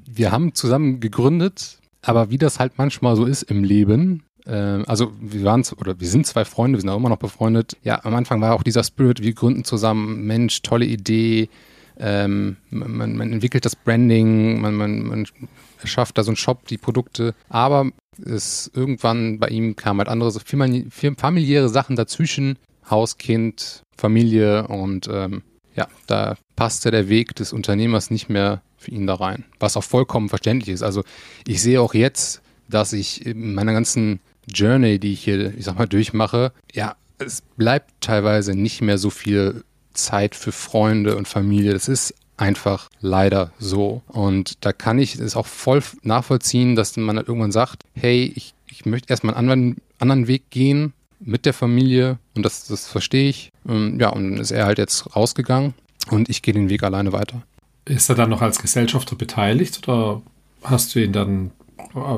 [0.05, 5.13] Wir haben zusammen gegründet, aber wie das halt manchmal so ist im Leben, äh, also
[5.21, 7.77] wir waren oder wir sind zwei Freunde, wir sind auch immer noch befreundet.
[7.85, 11.49] Ja, am Anfang war auch dieser Spirit, wir gründen zusammen, Mensch, tolle Idee,
[12.01, 15.27] ähm, man, man, entwickelt das Branding, man, man, man
[15.85, 17.91] schafft da so einen Shop, die Produkte, aber
[18.25, 25.09] es irgendwann bei ihm kamen halt andere so familiäre Sachen dazwischen, Haus, Kind, Familie und
[25.13, 25.43] ähm,
[25.75, 29.85] ja, da passte der Weg des Unternehmers nicht mehr für ihn da rein, was auch
[29.85, 30.83] vollkommen verständlich ist.
[30.83, 31.05] Also
[31.47, 35.79] ich sehe auch jetzt, dass ich in meiner ganzen Journey, die ich hier, ich sag
[35.79, 39.65] mal, durchmache, ja, es bleibt teilweise nicht mehr so viel
[40.05, 41.73] Zeit für Freunde und Familie.
[41.73, 44.03] Das ist einfach leider so.
[44.09, 48.55] Und da kann ich es auch voll nachvollziehen, dass man halt irgendwann sagt, hey, ich,
[48.67, 53.29] ich möchte erstmal einen anderen, anderen Weg gehen mit der Familie und das, das verstehe
[53.29, 53.51] ich.
[53.65, 55.75] Und ja, und dann ist er halt jetzt rausgegangen
[56.11, 57.43] und ich gehe den Weg alleine weiter.
[57.85, 60.23] Ist er dann noch als Gesellschafter beteiligt oder
[60.63, 61.51] hast du ihn dann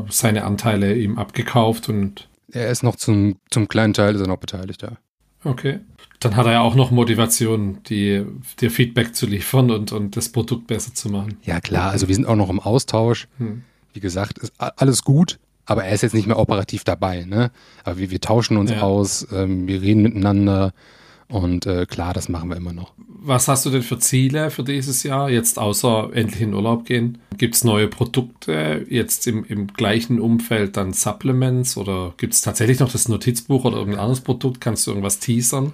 [0.09, 2.29] seine Anteile ihm abgekauft und.
[2.51, 4.93] Er ist noch zum, zum kleinen Teil ist er noch beteiligt, ja.
[5.45, 5.81] Okay.
[6.25, 8.25] Dann hat er ja auch noch Motivation, die,
[8.61, 11.39] dir Feedback zu liefern und, und das Produkt besser zu machen.
[11.45, 11.91] Ja, klar.
[11.91, 13.29] Also wir sind auch noch im Austausch.
[13.39, 13.63] Hm.
[13.93, 17.25] Wie gesagt, ist alles gut, aber er ist jetzt nicht mehr operativ dabei.
[17.25, 17.51] Ne?
[17.85, 18.81] Aber wir, wir tauschen uns ja.
[18.81, 20.73] aus, ähm, wir reden miteinander
[21.33, 22.93] und äh, klar, das machen wir immer noch.
[23.25, 27.19] Was hast du denn für Ziele für dieses Jahr, jetzt außer endlich in Urlaub gehen?
[27.39, 32.81] Gibt es neue Produkte, jetzt im, im gleichen Umfeld dann Supplements oder gibt es tatsächlich
[32.81, 34.61] noch das Notizbuch oder irgendein anderes Produkt?
[34.61, 35.73] Kannst du irgendwas teasern?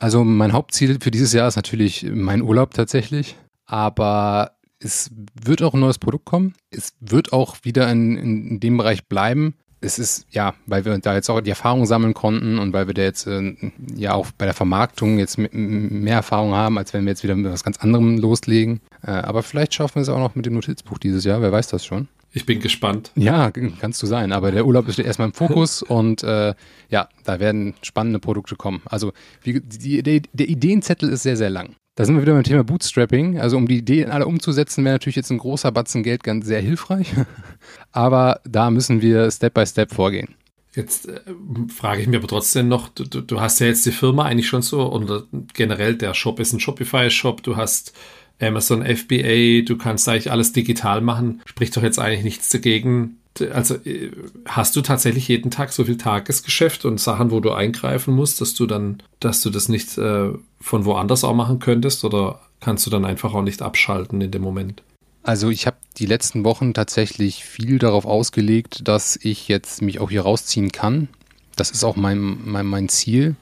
[0.00, 3.36] Also mein Hauptziel für dieses Jahr ist natürlich mein Urlaub tatsächlich,
[3.66, 6.54] aber es wird auch ein neues Produkt kommen.
[6.70, 11.14] Es wird auch wieder in, in dem Bereich bleiben es ist, ja, weil wir da
[11.14, 13.54] jetzt auch die Erfahrung sammeln konnten und weil wir da jetzt äh,
[13.96, 17.50] ja auch bei der Vermarktung jetzt mehr Erfahrung haben, als wenn wir jetzt wieder mit
[17.50, 18.80] was ganz anderem loslegen.
[19.02, 21.68] Äh, aber vielleicht schaffen wir es auch noch mit dem Notizbuch dieses Jahr, wer weiß
[21.68, 22.08] das schon.
[22.32, 23.10] Ich bin gespannt.
[23.16, 24.32] Ja, kannst du sein.
[24.32, 26.54] Aber der Urlaub ist erstmal im Fokus und äh,
[26.88, 28.82] ja, da werden spannende Produkte kommen.
[28.84, 29.12] Also
[29.42, 31.74] wie, die, die, der Ideenzettel ist sehr, sehr lang.
[31.96, 33.40] Da sind wir wieder beim Thema Bootstrapping.
[33.40, 36.60] Also um die Ideen alle umzusetzen, wäre natürlich jetzt ein großer Batzen Geld ganz sehr
[36.60, 37.12] hilfreich.
[37.92, 40.34] aber da müssen wir Step by Step vorgehen.
[40.74, 41.20] Jetzt äh,
[41.68, 44.62] frage ich mich aber trotzdem noch, du, du, hast ja jetzt die Firma eigentlich schon
[44.62, 47.92] so, und generell der Shop ist ein Shopify-Shop, du hast
[48.40, 51.42] Amazon FBA, du kannst eigentlich alles digital machen.
[51.44, 54.10] Spricht doch jetzt eigentlich nichts dagegen, also äh,
[54.46, 58.54] hast du tatsächlich jeden Tag so viel Tagesgeschäft und Sachen, wo du eingreifen musst, dass
[58.54, 60.30] du dann, dass du das nicht äh,
[60.60, 64.42] von woanders auch machen könntest oder kannst du dann einfach auch nicht abschalten in dem
[64.42, 64.82] Moment?
[65.22, 70.10] Also ich habe die letzten Wochen tatsächlich viel darauf ausgelegt, dass ich jetzt mich auch
[70.10, 71.08] hier rausziehen kann.
[71.56, 73.36] Das ist auch mein, mein, mein Ziel.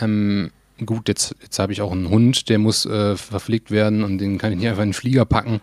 [0.00, 0.50] Ähm,
[0.84, 4.38] gut, jetzt, jetzt habe ich auch einen Hund, der muss äh, verpflegt werden und den
[4.38, 5.60] kann ich nicht einfach in den Flieger packen.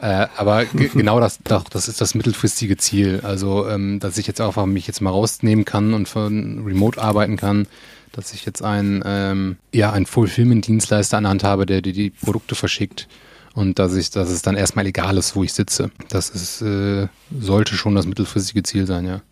[0.00, 3.20] Äh, aber genau das, doch, das ist das mittelfristige Ziel.
[3.22, 7.36] Also, ähm, dass ich jetzt einfach mich jetzt mal rausnehmen kann und von Remote arbeiten
[7.36, 7.66] kann,
[8.12, 12.10] dass ich jetzt einen, ähm, ja, einen Fulfillment-Dienstleister an der Hand habe, der dir die
[12.10, 13.08] Produkte verschickt
[13.54, 15.90] und dass ich, dass es dann erstmal egal ist, wo ich sitze.
[16.08, 19.22] Das ist, äh, sollte schon das mittelfristige Ziel sein, ja.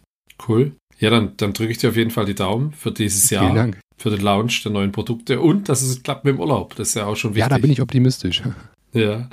[0.47, 0.73] Cool.
[0.99, 3.45] Ja, dann, dann drücke ich dir auf jeden Fall die Daumen für dieses Jahr.
[3.45, 3.79] Vielen Dank.
[3.99, 6.75] Für den Launch der neuen Produkte und dass es klappt mit dem Urlaub.
[6.77, 7.43] Das ist ja auch schon wichtig.
[7.43, 8.43] Ja, da bin ich optimistisch.
[8.95, 9.29] Ja.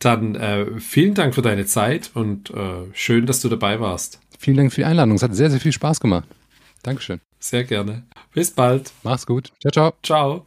[0.00, 4.18] Dann äh, vielen Dank für deine Zeit und äh, schön, dass du dabei warst.
[4.36, 5.14] Vielen Dank für die Einladung.
[5.14, 6.26] Es hat sehr, sehr viel Spaß gemacht.
[6.82, 7.20] Dankeschön.
[7.38, 8.02] Sehr gerne.
[8.34, 8.92] Bis bald.
[9.04, 9.52] Mach's gut.
[9.60, 9.92] Ciao, ciao.
[10.02, 10.46] Ciao.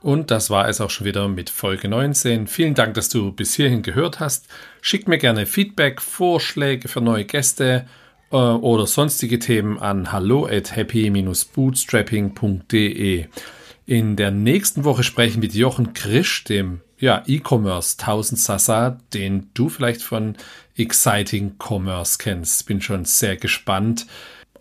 [0.00, 2.46] Und das war es auch schon wieder mit Folge 19.
[2.46, 4.48] Vielen Dank, dass du bis hierhin gehört hast.
[4.82, 7.86] Schick mir gerne Feedback, Vorschläge für neue Gäste
[8.34, 13.26] äh, oder sonstige Themen an hallo at happy-bootstrapping.de.
[13.86, 19.50] In der nächsten Woche spreche ich mit Jochen Krisch, dem ja, E-Commerce 1000 Sasa, den
[19.54, 20.36] du vielleicht von
[20.76, 22.66] Exciting Commerce kennst.
[22.66, 24.06] Bin schon sehr gespannt.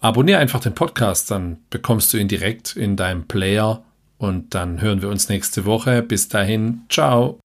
[0.01, 3.83] Abonniere einfach den Podcast, dann bekommst du ihn direkt in deinem Player
[4.17, 6.03] und dann hören wir uns nächste Woche.
[6.03, 7.39] Bis dahin, ciao.